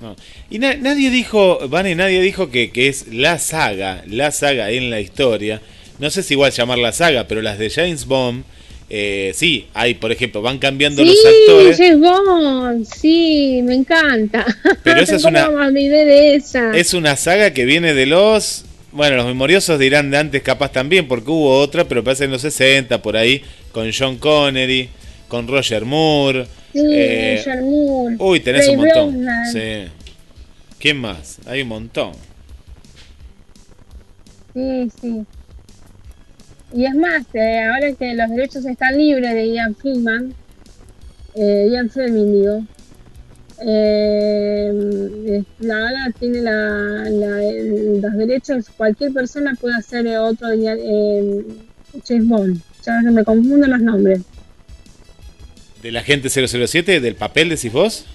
No. 0.00 0.14
Y 0.50 0.58
na- 0.58 0.74
nadie 0.76 1.10
dijo, 1.10 1.58
Vane, 1.68 1.94
nadie 1.94 2.20
dijo 2.20 2.50
que, 2.50 2.70
que 2.70 2.88
es 2.88 3.06
la 3.12 3.38
saga, 3.38 4.02
la 4.06 4.30
saga 4.30 4.70
en 4.70 4.90
la 4.90 5.00
historia. 5.00 5.60
No 5.98 6.10
sé 6.10 6.22
si 6.22 6.34
igual 6.34 6.52
llamarla 6.52 6.92
saga, 6.92 7.26
pero 7.26 7.40
las 7.40 7.58
de 7.58 7.70
James 7.70 8.04
Bond, 8.04 8.44
eh, 8.90 9.32
sí, 9.34 9.66
hay, 9.74 9.94
por 9.94 10.12
ejemplo, 10.12 10.42
van 10.42 10.58
cambiando 10.58 11.02
Sí, 11.02 11.08
los 11.08 11.16
actores. 11.24 11.78
James 11.78 11.98
Bond, 12.00 12.86
sí, 12.86 13.60
me 13.64 13.74
encanta. 13.74 14.44
Pero 14.84 15.00
esa 15.00 15.16
es 15.16 15.22
¿Cómo 15.22 15.38
una- 15.38 15.70
de 15.70 16.34
esa? 16.36 16.76
Es 16.76 16.92
una 16.94 17.16
saga 17.16 17.52
que 17.52 17.64
viene 17.64 17.94
de 17.94 18.06
los. 18.06 18.64
Bueno, 18.92 19.16
los 19.16 19.26
memoriosos 19.26 19.78
dirán 19.78 20.10
de 20.10 20.18
antes, 20.18 20.42
capaz 20.42 20.72
también, 20.72 21.08
porque 21.08 21.30
hubo 21.30 21.58
otra, 21.58 21.86
pero 21.88 22.04
parece 22.04 22.24
en 22.24 22.30
los 22.30 22.42
60, 22.42 23.02
por 23.02 23.16
ahí, 23.16 23.42
con 23.72 23.90
John 23.92 24.16
Connery, 24.18 24.88
con 25.28 25.46
Roger 25.48 25.84
Moore. 25.84 26.46
Sí, 26.72 26.80
eh, 26.84 27.36
Roger 27.44 27.62
Moore, 27.62 28.16
uy, 28.18 28.40
tenés 28.40 28.68
un 28.68 28.76
montón. 28.76 29.12
Brosnan. 29.12 29.52
Sí. 29.52 29.92
¿Quién 30.78 30.98
más? 30.98 31.38
Hay 31.46 31.62
un 31.62 31.68
montón. 31.68 32.12
Sí, 34.54 34.88
sí. 35.00 35.24
Y 36.74 36.84
es 36.84 36.94
más, 36.94 37.22
eh, 37.34 37.62
ahora 37.64 37.92
que 37.92 38.14
los 38.14 38.28
derechos 38.30 38.64
están 38.66 38.96
libres 38.98 39.32
de 39.34 39.48
Ian 39.52 39.74
Freeman, 39.74 40.34
eh, 41.34 41.68
Ian 41.70 41.88
Fleming, 41.90 42.32
digo, 42.32 42.62
eh, 43.64 45.42
la 45.60 45.74
ahora 45.76 46.10
tiene 46.18 46.40
la, 46.42 47.04
la- 47.08 48.00
los 48.00 48.12
derechos, 48.16 48.66
cualquier 48.76 49.12
persona 49.12 49.54
puede 49.60 49.76
hacer 49.76 50.06
otro 50.18 50.48
eh, 50.52 51.44
James 52.06 52.28
Bond. 52.28 52.60
Ya 52.84 53.00
me 53.02 53.24
confundo 53.24 53.66
los 53.66 53.80
nombres. 53.80 54.20
¿Del 55.86 55.96
agente 55.98 56.28
007? 56.28 56.98
¿Del 56.98 57.14
papel 57.14 57.48
decís 57.48 57.70
vos? 57.70 58.06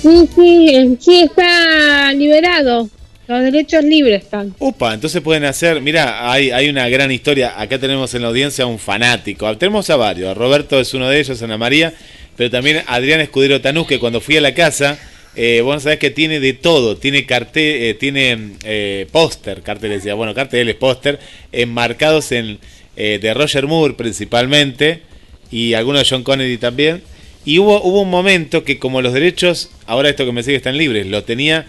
Sí, 0.00 0.28
sí, 0.32 0.68
eh, 0.72 0.96
sí 1.00 1.22
está 1.22 2.12
liberado. 2.12 2.88
Los 3.26 3.42
derechos 3.42 3.82
libres 3.82 4.22
están. 4.22 4.54
Upa, 4.60 4.94
entonces 4.94 5.20
pueden 5.20 5.42
hacer, 5.46 5.80
mira, 5.80 6.30
hay, 6.30 6.52
hay 6.52 6.68
una 6.68 6.88
gran 6.88 7.10
historia, 7.10 7.60
acá 7.60 7.80
tenemos 7.80 8.14
en 8.14 8.22
la 8.22 8.28
audiencia 8.28 8.62
a 8.62 8.68
un 8.68 8.78
fanático, 8.78 9.48
Ah, 9.48 9.58
tenemos 9.58 9.90
a 9.90 9.96
varios, 9.96 10.36
Roberto 10.36 10.78
es 10.78 10.94
uno 10.94 11.08
de 11.08 11.18
ellos, 11.18 11.42
Ana 11.42 11.58
María, 11.58 11.92
pero 12.36 12.50
también 12.50 12.84
Adrián 12.86 13.20
Escudero 13.20 13.60
Tanús, 13.60 13.88
que 13.88 13.98
cuando 13.98 14.20
fui 14.20 14.36
a 14.36 14.40
la 14.40 14.54
casa, 14.54 14.96
eh, 15.34 15.62
vos 15.64 15.82
sabés 15.82 15.98
que 15.98 16.10
tiene 16.10 16.38
de 16.38 16.52
todo, 16.52 16.96
tiene 16.98 17.26
cartel, 17.26 17.82
eh, 17.82 17.94
tiene 17.94 18.52
eh, 18.62 19.08
póster, 19.10 19.62
carteles, 19.62 19.98
decía, 19.98 20.14
bueno, 20.14 20.34
carteles, 20.34 20.76
póster, 20.76 21.18
enmarcados 21.50 22.30
en 22.30 22.60
eh, 22.96 23.18
de 23.20 23.32
Roger 23.32 23.66
Moore 23.66 23.94
principalmente, 23.94 25.02
y 25.50 25.74
algunos 25.74 26.02
de 26.02 26.08
John 26.08 26.22
Connery 26.22 26.58
también, 26.58 27.02
y 27.44 27.58
hubo, 27.58 27.82
hubo 27.82 28.02
un 28.02 28.10
momento 28.10 28.64
que 28.64 28.78
como 28.78 29.02
los 29.02 29.12
derechos, 29.12 29.70
ahora 29.86 30.10
esto 30.10 30.26
que 30.26 30.32
me 30.32 30.42
sigue 30.42 30.56
están 30.56 30.76
libres, 30.76 31.06
lo 31.06 31.24
tenía 31.24 31.66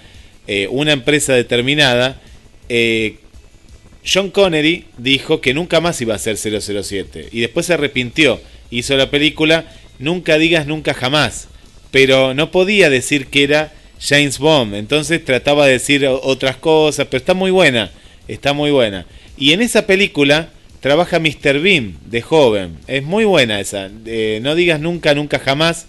eh, 0.47 0.67
una 0.69 0.91
empresa 0.91 1.33
determinada, 1.33 2.21
eh, 2.69 3.17
John 4.05 4.31
Connery 4.31 4.85
dijo 4.97 5.41
que 5.41 5.53
nunca 5.53 5.79
más 5.79 6.01
iba 6.01 6.15
a 6.15 6.19
ser 6.19 6.37
007 6.37 7.29
y 7.31 7.41
después 7.41 7.67
se 7.67 7.73
arrepintió, 7.73 8.41
hizo 8.69 8.97
la 8.97 9.11
película 9.11 9.65
Nunca 10.01 10.39
digas 10.39 10.65
nunca 10.65 10.95
jamás, 10.95 11.47
pero 11.91 12.33
no 12.33 12.49
podía 12.49 12.89
decir 12.89 13.27
que 13.27 13.43
era 13.43 13.71
James 13.99 14.39
Bond, 14.39 14.73
entonces 14.73 15.23
trataba 15.23 15.67
de 15.67 15.73
decir 15.73 16.07
otras 16.07 16.55
cosas, 16.55 17.05
pero 17.05 17.19
está 17.19 17.35
muy 17.35 17.51
buena, 17.51 17.91
está 18.27 18.53
muy 18.53 18.71
buena. 18.71 19.05
Y 19.37 19.53
en 19.53 19.61
esa 19.61 19.85
película 19.85 20.49
trabaja 20.81 21.19
Mr. 21.19 21.59
Bean 21.61 21.95
de 22.05 22.21
joven, 22.21 22.77
es 22.87 23.03
muy 23.03 23.23
buena 23.23 23.59
esa, 23.59 23.89
eh, 24.05 24.39
no 24.43 24.55
digas 24.55 24.81
nunca 24.81 25.15
nunca 25.15 25.39
jamás, 25.39 25.87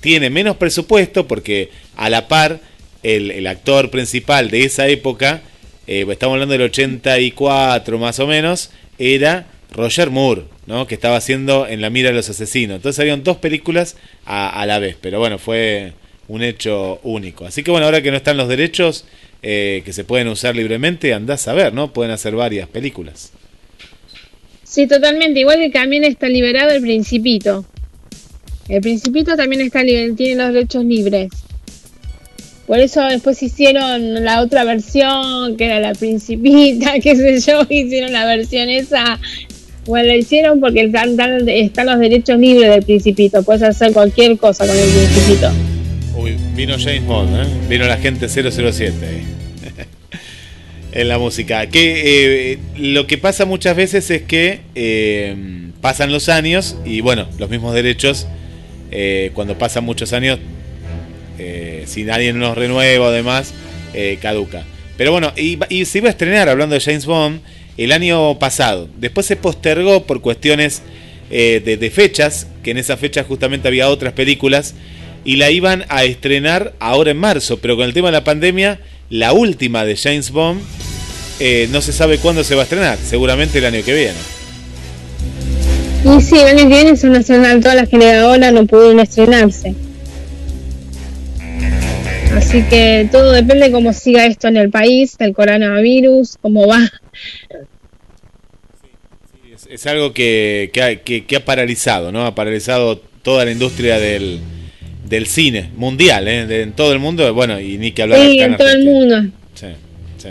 tiene 0.00 0.30
menos 0.30 0.56
presupuesto 0.56 1.28
porque 1.28 1.70
a 1.96 2.10
la 2.10 2.26
par 2.26 2.60
el, 3.02 3.30
el 3.30 3.46
actor 3.46 3.90
principal 3.90 4.50
de 4.50 4.64
esa 4.64 4.88
época, 4.88 5.42
eh, 5.86 6.04
estamos 6.10 6.34
hablando 6.34 6.52
del 6.52 6.62
84 6.62 7.98
más 7.98 8.18
o 8.18 8.26
menos, 8.26 8.70
era 8.98 9.46
Roger 9.70 10.10
Moore, 10.10 10.42
¿no? 10.66 10.86
que 10.86 10.94
estaba 10.94 11.16
haciendo 11.16 11.66
En 11.66 11.80
la 11.80 11.90
mira 11.90 12.10
de 12.10 12.16
los 12.16 12.28
asesinos. 12.28 12.76
Entonces 12.76 12.98
habían 12.98 13.22
dos 13.22 13.36
películas 13.36 13.96
a, 14.26 14.48
a 14.48 14.66
la 14.66 14.78
vez, 14.78 14.96
pero 15.00 15.18
bueno, 15.18 15.38
fue 15.38 15.92
un 16.28 16.42
hecho 16.42 17.00
único. 17.02 17.44
Así 17.44 17.62
que 17.62 17.70
bueno, 17.70 17.86
ahora 17.86 18.02
que 18.02 18.10
no 18.10 18.16
están 18.16 18.36
los 18.36 18.48
derechos 18.48 19.04
eh, 19.42 19.82
que 19.84 19.92
se 19.92 20.04
pueden 20.04 20.28
usar 20.28 20.54
libremente, 20.54 21.14
andás 21.14 21.48
a 21.48 21.54
ver, 21.54 21.72
¿no? 21.72 21.92
Pueden 21.92 22.12
hacer 22.12 22.34
varias 22.34 22.68
películas. 22.68 23.32
Sí, 24.70 24.86
totalmente. 24.86 25.40
Igual 25.40 25.58
que 25.58 25.70
también 25.70 26.04
está 26.04 26.28
liberado 26.28 26.70
el 26.70 26.80
Principito. 26.80 27.64
El 28.68 28.80
Principito 28.80 29.34
también 29.36 29.62
está 29.62 29.82
tiene 29.82 30.36
los 30.36 30.52
derechos 30.54 30.84
libres. 30.84 31.28
Por 32.68 32.78
eso 32.78 33.02
después 33.02 33.42
hicieron 33.42 34.22
la 34.24 34.40
otra 34.40 34.62
versión, 34.62 35.56
que 35.56 35.64
era 35.64 35.80
la 35.80 35.92
Principita, 35.92 37.00
qué 37.02 37.16
sé 37.16 37.40
yo, 37.40 37.66
hicieron 37.68 38.12
la 38.12 38.24
versión 38.26 38.68
esa. 38.68 39.18
Bueno, 39.86 40.06
la 40.06 40.16
hicieron 40.16 40.60
porque 40.60 40.82
están, 40.82 41.18
están- 41.48 41.86
los 41.86 41.98
derechos 41.98 42.38
libres 42.38 42.70
del 42.70 42.84
Principito. 42.84 43.42
Puedes 43.42 43.62
hacer 43.64 43.92
cualquier 43.92 44.38
cosa 44.38 44.68
con 44.68 44.76
el 44.76 44.88
Principito. 44.88 45.50
Uy, 46.16 46.36
vino 46.54 46.76
James 46.78 47.04
Bond, 47.06 47.34
¿eh? 47.42 47.48
Vino 47.68 47.86
la 47.86 47.96
gente 47.96 48.28
007 48.28 48.94
ahí. 49.04 49.39
En 50.92 51.08
la 51.08 51.18
música. 51.18 51.66
Que 51.66 52.52
eh, 52.52 52.58
lo 52.76 53.06
que 53.06 53.18
pasa 53.18 53.44
muchas 53.44 53.76
veces 53.76 54.10
es 54.10 54.22
que 54.22 54.60
eh, 54.74 55.36
pasan 55.80 56.12
los 56.12 56.28
años 56.28 56.76
y 56.84 57.00
bueno, 57.00 57.28
los 57.38 57.50
mismos 57.50 57.74
derechos, 57.74 58.26
eh, 58.90 59.30
cuando 59.34 59.58
pasan 59.58 59.84
muchos 59.84 60.12
años, 60.12 60.38
si 61.86 62.04
nadie 62.04 62.34
nos 62.34 62.56
renueva 62.56 63.06
o 63.06 63.10
demás, 63.10 63.54
caduca. 64.20 64.62
Pero 64.98 65.10
bueno, 65.10 65.32
y, 65.36 65.58
y 65.70 65.86
se 65.86 65.98
iba 65.98 66.08
a 66.08 66.10
estrenar, 66.10 66.50
hablando 66.50 66.74
de 66.74 66.82
James 66.82 67.06
Bond, 67.06 67.40
el 67.78 67.92
año 67.92 68.38
pasado. 68.38 68.90
Después 68.98 69.24
se 69.24 69.36
postergó 69.36 70.04
por 70.04 70.20
cuestiones 70.20 70.82
de, 71.30 71.60
de 71.60 71.90
fechas, 71.90 72.46
que 72.62 72.72
en 72.72 72.76
esa 72.76 72.98
fecha 72.98 73.24
justamente 73.24 73.68
había 73.68 73.88
otras 73.88 74.12
películas, 74.12 74.74
y 75.24 75.36
la 75.36 75.50
iban 75.50 75.86
a 75.88 76.04
estrenar 76.04 76.74
ahora 76.78 77.10
en 77.10 77.16
marzo, 77.16 77.58
pero 77.58 77.74
con 77.74 77.86
el 77.86 77.94
tema 77.94 78.08
de 78.08 78.12
la 78.12 78.24
pandemia, 78.24 78.78
la 79.10 79.32
última 79.32 79.84
de 79.84 79.96
James 79.96 80.30
Bond, 80.30 80.60
eh, 81.40 81.68
no 81.70 81.80
se 81.82 81.92
sabe 81.92 82.18
cuándo 82.18 82.44
se 82.44 82.54
va 82.54 82.62
a 82.62 82.64
estrenar, 82.64 82.98
seguramente 82.98 83.58
el 83.58 83.64
año 83.66 83.84
que 83.84 83.94
viene. 83.94 84.18
Y 86.04 86.20
sí, 86.22 86.38
el 86.38 86.46
año 86.58 86.68
que 86.68 86.74
viene 86.82 86.96
son 86.96 87.12
nacional, 87.12 87.60
todas 87.60 87.76
las 87.76 87.88
que 87.88 87.98
de 87.98 88.12
ahora 88.18 88.50
no 88.50 88.66
pudieron 88.66 89.00
estrenarse. 89.00 89.74
Así 92.34 92.62
que 92.62 93.08
todo 93.10 93.32
depende 93.32 93.66
de 93.66 93.72
cómo 93.72 93.92
siga 93.92 94.24
esto 94.26 94.48
en 94.48 94.56
el 94.56 94.70
país, 94.70 95.18
del 95.18 95.34
coronavirus, 95.34 96.36
cómo 96.40 96.66
va. 96.66 96.80
Es, 99.52 99.66
es 99.70 99.86
algo 99.86 100.12
que, 100.14 100.70
que 100.72 100.82
ha, 100.82 100.96
que- 100.96 101.26
que 101.26 101.36
ha 101.36 101.44
paralizado, 101.44 102.12
¿no? 102.12 102.24
Ha 102.24 102.34
paralizado 102.34 102.98
toda 103.22 103.44
la 103.44 103.50
industria 103.50 103.98
del, 103.98 104.40
del 105.10 105.26
cine 105.26 105.68
mundial, 105.76 106.26
¿eh? 106.28 106.46
De- 106.46 106.62
en 106.62 106.72
todo 106.72 106.92
el 106.94 106.98
mundo, 107.00 107.34
bueno, 107.34 107.60
y 107.60 107.76
ni 107.76 107.92
que 107.92 108.02
hablar 108.02 108.20
Sí, 108.26 108.40
acá 108.40 108.52
en 108.52 108.56
todo 108.56 108.70
el 108.70 108.84
mundo. 108.84 109.22
Sí, 109.54 109.66
sí. 110.16 110.28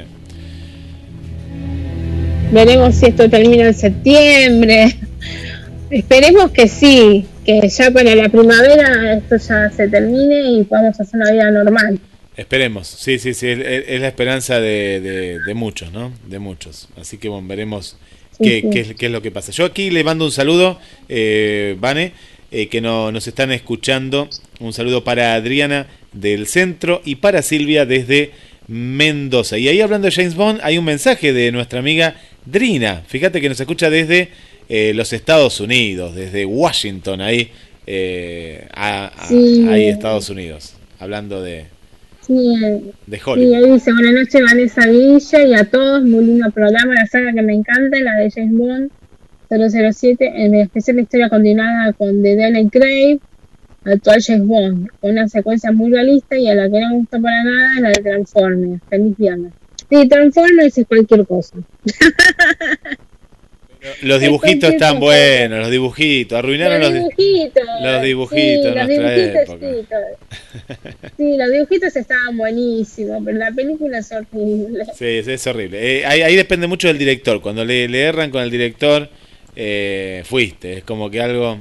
Veremos 2.51 2.95
si 2.95 3.05
esto 3.07 3.29
termina 3.29 3.67
en 3.67 3.73
septiembre. 3.73 4.95
Esperemos 5.91 6.51
que 6.51 6.67
sí, 6.67 7.25
que 7.45 7.67
ya 7.69 7.91
para 7.91 8.15
la 8.15 8.29
primavera 8.29 9.13
esto 9.13 9.37
ya 9.37 9.69
se 9.69 9.87
termine 9.87 10.51
y 10.53 10.63
podamos 10.63 10.99
hacer 10.99 11.19
una 11.21 11.31
vida 11.31 11.51
normal. 11.51 11.99
Esperemos, 12.37 12.87
sí, 12.87 13.19
sí, 13.19 13.33
sí, 13.33 13.47
es, 13.49 13.59
es 13.87 13.99
la 14.01 14.07
esperanza 14.07 14.59
de, 14.61 15.01
de- 15.01 15.39
de 15.45 15.53
muchos, 15.53 15.91
¿no? 15.91 16.13
De 16.27 16.39
muchos. 16.39 16.87
Así 16.99 17.17
que 17.17 17.27
bueno, 17.27 17.47
veremos 17.47 17.97
Sí, 18.37 18.43
qué, 18.45 18.61
sí. 18.61 18.69
qué 18.71 18.79
es, 18.79 18.95
qué 18.95 19.05
es 19.07 19.11
lo 19.11 19.21
que 19.21 19.31
pasa. 19.31 19.51
Yo 19.51 19.65
aquí 19.65 19.89
le 19.89 20.03
mando 20.05 20.23
un 20.25 20.31
saludo, 20.31 20.79
eh, 21.09 21.75
Vane, 21.79 22.13
eh, 22.51 22.67
que 22.67 22.81
no, 22.81 23.11
nos 23.11 23.27
están 23.27 23.51
escuchando. 23.51 24.29
Un 24.59 24.73
saludo 24.73 25.03
para 25.03 25.33
Adriana 25.35 25.87
del 26.13 26.47
centro 26.47 27.01
y 27.05 27.15
para 27.15 27.41
Silvia 27.41 27.85
desde 27.85 28.31
Mendoza. 28.67 29.57
Y 29.57 29.67
ahí 29.67 29.81
hablando 29.81 30.05
de 30.07 30.11
James 30.11 30.35
Bond, 30.35 30.59
hay 30.63 30.77
un 30.77 30.85
mensaje 30.85 31.33
de 31.33 31.51
nuestra 31.51 31.79
amiga 31.79 32.15
Drina. 32.45 33.03
Fíjate 33.07 33.41
que 33.41 33.49
nos 33.49 33.59
escucha 33.59 33.89
desde 33.89 34.29
eh, 34.69 34.93
los 34.93 35.11
Estados 35.13 35.59
Unidos, 35.59 36.13
desde 36.15 36.45
Washington, 36.45 37.21
ahí, 37.21 37.49
eh, 37.87 38.67
a- 38.73 39.05
a- 39.07 39.27
Sí. 39.27 39.65
ahí 39.67 39.87
Estados 39.87 40.29
Unidos, 40.29 40.75
hablando 40.99 41.41
de, 41.41 41.65
Sí, 42.21 42.35
de 43.07 43.17
sí, 43.17 43.23
Hollywood. 43.25 43.55
ahí 43.55 43.71
dice 43.71 43.91
buenas 43.91 44.13
noches 44.13 44.41
Vanessa 44.43 44.85
Villa 44.87 45.45
y 45.47 45.53
a 45.55 45.63
todos, 45.65 46.03
muy 46.03 46.23
lindo 46.23 46.51
programa, 46.51 46.93
la 46.93 47.07
saga 47.07 47.33
que 47.33 47.41
me 47.41 47.53
encanta, 47.55 47.99
la 47.99 48.13
de 48.17 48.29
James 48.29 48.51
Bond 48.53 48.91
007, 49.49 50.31
en 50.45 50.55
especial 50.55 50.97
la 50.97 51.01
historia 51.03 51.29
continuada 51.29 51.93
con 51.93 52.21
The 52.21 52.35
Daniel 52.35 52.69
Craig, 52.71 53.19
actual 53.85 54.21
James 54.23 54.47
Bond, 54.47 54.87
con 54.99 55.11
una 55.11 55.27
secuencia 55.27 55.71
muy 55.71 55.91
realista 55.91 56.37
y 56.37 56.47
a 56.49 56.55
la 56.55 56.69
que 56.69 56.79
no 56.79 56.89
me 56.89 56.95
gusta 56.97 57.19
para 57.19 57.43
nada 57.43 57.69
es 57.75 57.81
la 57.81 57.89
de 57.89 58.01
Transformers. 58.01 58.81
Feliz 58.89 59.17
viernes. 59.17 59.53
Sí, 59.89 60.07
Transformers 60.07 60.77
es 60.77 60.85
cualquier 60.87 61.25
cosa. 61.25 61.57
Los 64.01 64.19
dibujitos 64.19 64.71
están 64.71 64.99
buenos, 64.99 65.59
los 65.59 65.71
dibujitos. 65.71 66.37
Arruinaron 66.37 66.81
los, 66.81 66.91
los 66.91 66.93
di- 66.93 66.99
dibujitos. 67.15 67.63
los 67.81 68.01
dibujitos 68.03 68.71
sí, 68.73 68.77
los 68.77 68.87
dibujitos, 68.89 69.35
época. 69.35 69.59
sí, 69.59 69.87
todo. 69.89 71.09
Sí, 71.17 71.37
los 71.37 71.51
dibujitos 71.51 71.95
estaban 71.95 72.37
buenísimos, 72.37 73.21
pero 73.23 73.37
la 73.37 73.51
película 73.51 73.99
es 73.99 74.11
horrible. 74.11 74.83
Sí, 74.93 75.05
es, 75.05 75.27
es 75.29 75.47
horrible. 75.47 75.99
Eh, 75.99 76.05
ahí, 76.05 76.21
ahí 76.23 76.35
depende 76.35 76.67
mucho 76.67 76.89
del 76.89 76.97
director. 76.97 77.41
Cuando 77.41 77.63
le, 77.63 77.87
le 77.87 78.01
erran 78.01 78.31
con 78.31 78.43
el 78.43 78.51
director, 78.51 79.09
eh, 79.61 80.23
fuiste. 80.25 80.77
Es 80.77 80.83
como 80.83 81.11
que 81.11 81.21
algo. 81.21 81.57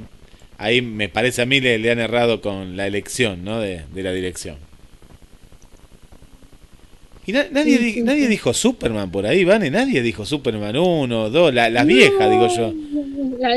Ahí 0.57 0.81
me 0.81 1.09
parece 1.09 1.41
a 1.41 1.45
mí 1.45 1.59
le, 1.61 1.77
le 1.79 1.91
han 1.91 1.99
errado 1.99 2.41
con 2.41 2.75
la 2.77 2.87
elección 2.87 3.43
¿no? 3.43 3.59
de, 3.59 3.81
de 3.93 4.03
la 4.03 4.11
dirección. 4.13 4.55
Y 7.25 7.31
na- 7.31 7.47
nadie, 7.51 7.77
Sí, 7.77 7.83
di- 7.83 7.93
sí, 7.93 8.01
nadie 8.03 8.27
dijo 8.27 8.53
Superman 8.53 9.11
por 9.11 9.25
ahí, 9.27 9.43
Vane. 9.43 9.69
Nadie 9.69 10.01
dijo 10.01 10.25
Superman 10.25 10.75
1, 10.75 11.29
2, 11.29 11.53
la- 11.53 11.69
las 11.69 11.85
viejas, 11.85 12.29
digo 12.29 12.47
yo. 12.55 12.73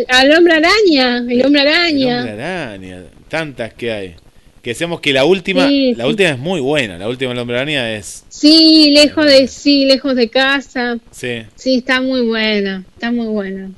Al, 0.09 0.31
hombre 0.37 0.55
araña, 0.55 1.19
el 1.29 1.45
hombre 1.47 1.63
El 1.63 1.69
araña. 1.69 2.19
Hombre 2.19 2.33
Araña, 2.43 3.03
tantas 3.29 3.73
que 3.75 3.93
hay. 3.93 4.15
Que 4.63 4.71
decíamos 4.71 5.01
que 5.01 5.13
la 5.13 5.25
última, 5.25 5.67
Sí, 5.69 5.95
la 5.97 6.05
sí. 6.05 6.11
última 6.11 6.29
es 6.31 6.39
muy 6.39 6.61
buena. 6.61 6.97
La 6.99 7.09
última 7.09 7.31
del 7.31 7.39
Hombre 7.41 7.57
Araña 7.57 7.95
es. 7.97 8.25
Sí, 8.29 8.91
lejos 8.95 9.25
de 9.27 9.49
sí, 9.49 9.87
lejos 9.87 10.15
de 10.15 10.29
casa. 10.29 10.99
Sí. 11.11 11.43
Sí, 11.57 11.77
está 11.79 12.01
muy 12.01 12.21
buena, 12.21 12.85
está 12.95 13.11
muy 13.11 13.27
buena. 13.27 13.71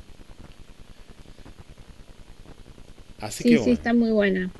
Así 3.25 3.43
Sí, 3.43 3.49
que 3.49 3.63
sí, 3.63 3.71
está 3.71 3.93
muy 3.93 4.11
buena. 4.11 4.51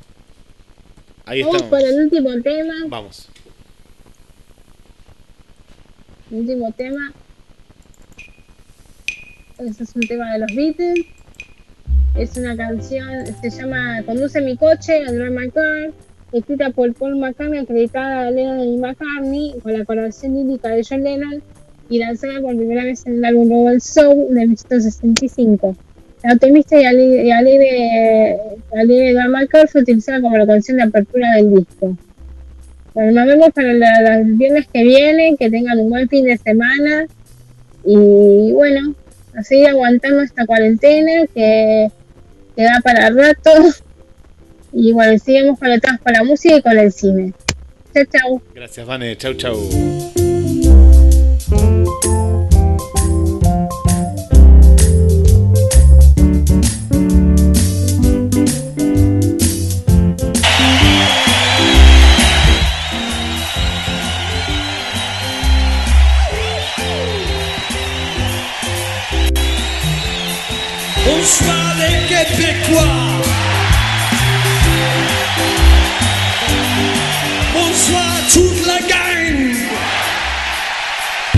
ahí 1.25 1.41
Vamos 1.43 1.55
estamos. 1.61 1.79
por 1.79 1.87
el 1.87 1.99
último 2.03 2.41
tema. 2.41 2.73
Vamos. 2.87 3.29
Último 6.31 6.71
tema. 6.71 7.13
Ese 9.59 9.83
es 9.83 9.95
un 9.95 10.01
tema 10.07 10.33
de 10.33 10.39
los 10.39 10.55
Beatles. 10.55 11.05
Es 12.17 12.37
una 12.37 12.55
canción, 12.55 13.09
se 13.41 13.49
llama 13.49 14.01
Conduce 14.05 14.41
mi 14.41 14.55
coche, 14.57 15.03
My 15.29 15.51
Car, 15.51 15.91
escrita 16.31 16.69
por 16.69 16.93
Paul 16.93 17.17
McCartney, 17.17 17.59
acreditada 17.59 18.27
a 18.27 18.31
Lennon 18.31 18.61
y 18.61 18.77
McCartney, 18.77 19.55
con 19.61 19.77
la 19.77 19.83
colaboración 19.85 20.33
lírica 20.33 20.69
de 20.69 20.83
John 20.89 21.03
Lennon 21.03 21.43
y 21.89 21.99
lanzada 21.99 22.39
por 22.41 22.55
primera 22.55 22.83
vez 22.85 23.05
en 23.05 23.15
el 23.17 23.25
álbum 23.25 23.49
Rebel 23.49 23.81
Soul 23.81 24.27
de 24.33 24.47
1965. 24.47 25.75
La 26.25 26.33
optimista 26.33 26.81
y 26.81 26.85
ale- 26.85 27.27
y 27.27 27.29
My 29.29 29.47
Car 29.47 29.67
fue 29.67 29.81
utilizada 29.81 30.21
como 30.21 30.35
la 30.37 30.47
canción 30.47 30.77
de 30.77 30.83
apertura 30.83 31.27
del 31.35 31.53
disco. 31.55 31.95
Bueno, 32.95 33.11
nos 33.11 33.27
vemos 33.27 33.49
para 33.53 33.73
la- 33.73 34.01
la- 34.01 34.17
el 34.19 34.33
viernes 34.33 34.65
que 34.73 34.83
viene, 34.83 35.35
que 35.37 35.51
tengan 35.51 35.77
un 35.79 35.89
buen 35.91 36.09
fin 36.09 36.25
de 36.25 36.37
semana 36.37 37.05
y 37.85 38.51
bueno, 38.53 38.95
a 39.37 39.43
seguir 39.43 39.67
aguantando 39.67 40.21
esta 40.23 40.47
cuarentena 40.47 41.27
que, 41.33 41.89
que 42.55 42.63
da 42.63 42.79
para 42.83 43.09
rato 43.11 43.51
y 44.73 44.93
bueno, 44.93 45.19
seguimos 45.19 45.59
conectados 45.59 45.99
con 46.01 46.13
la 46.13 46.23
música 46.23 46.55
y 46.57 46.61
con 46.63 46.77
el 46.79 46.91
cine. 46.91 47.33
Chao, 47.93 48.03
chao. 48.11 48.41
Gracias, 48.55 48.85
Vane. 48.87 49.15
Chau, 49.17 49.33
chau. 49.35 50.14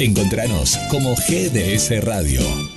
Encontranos 0.00 0.78
como 0.90 1.14
GDS 1.14 2.02
Radio. 2.02 2.69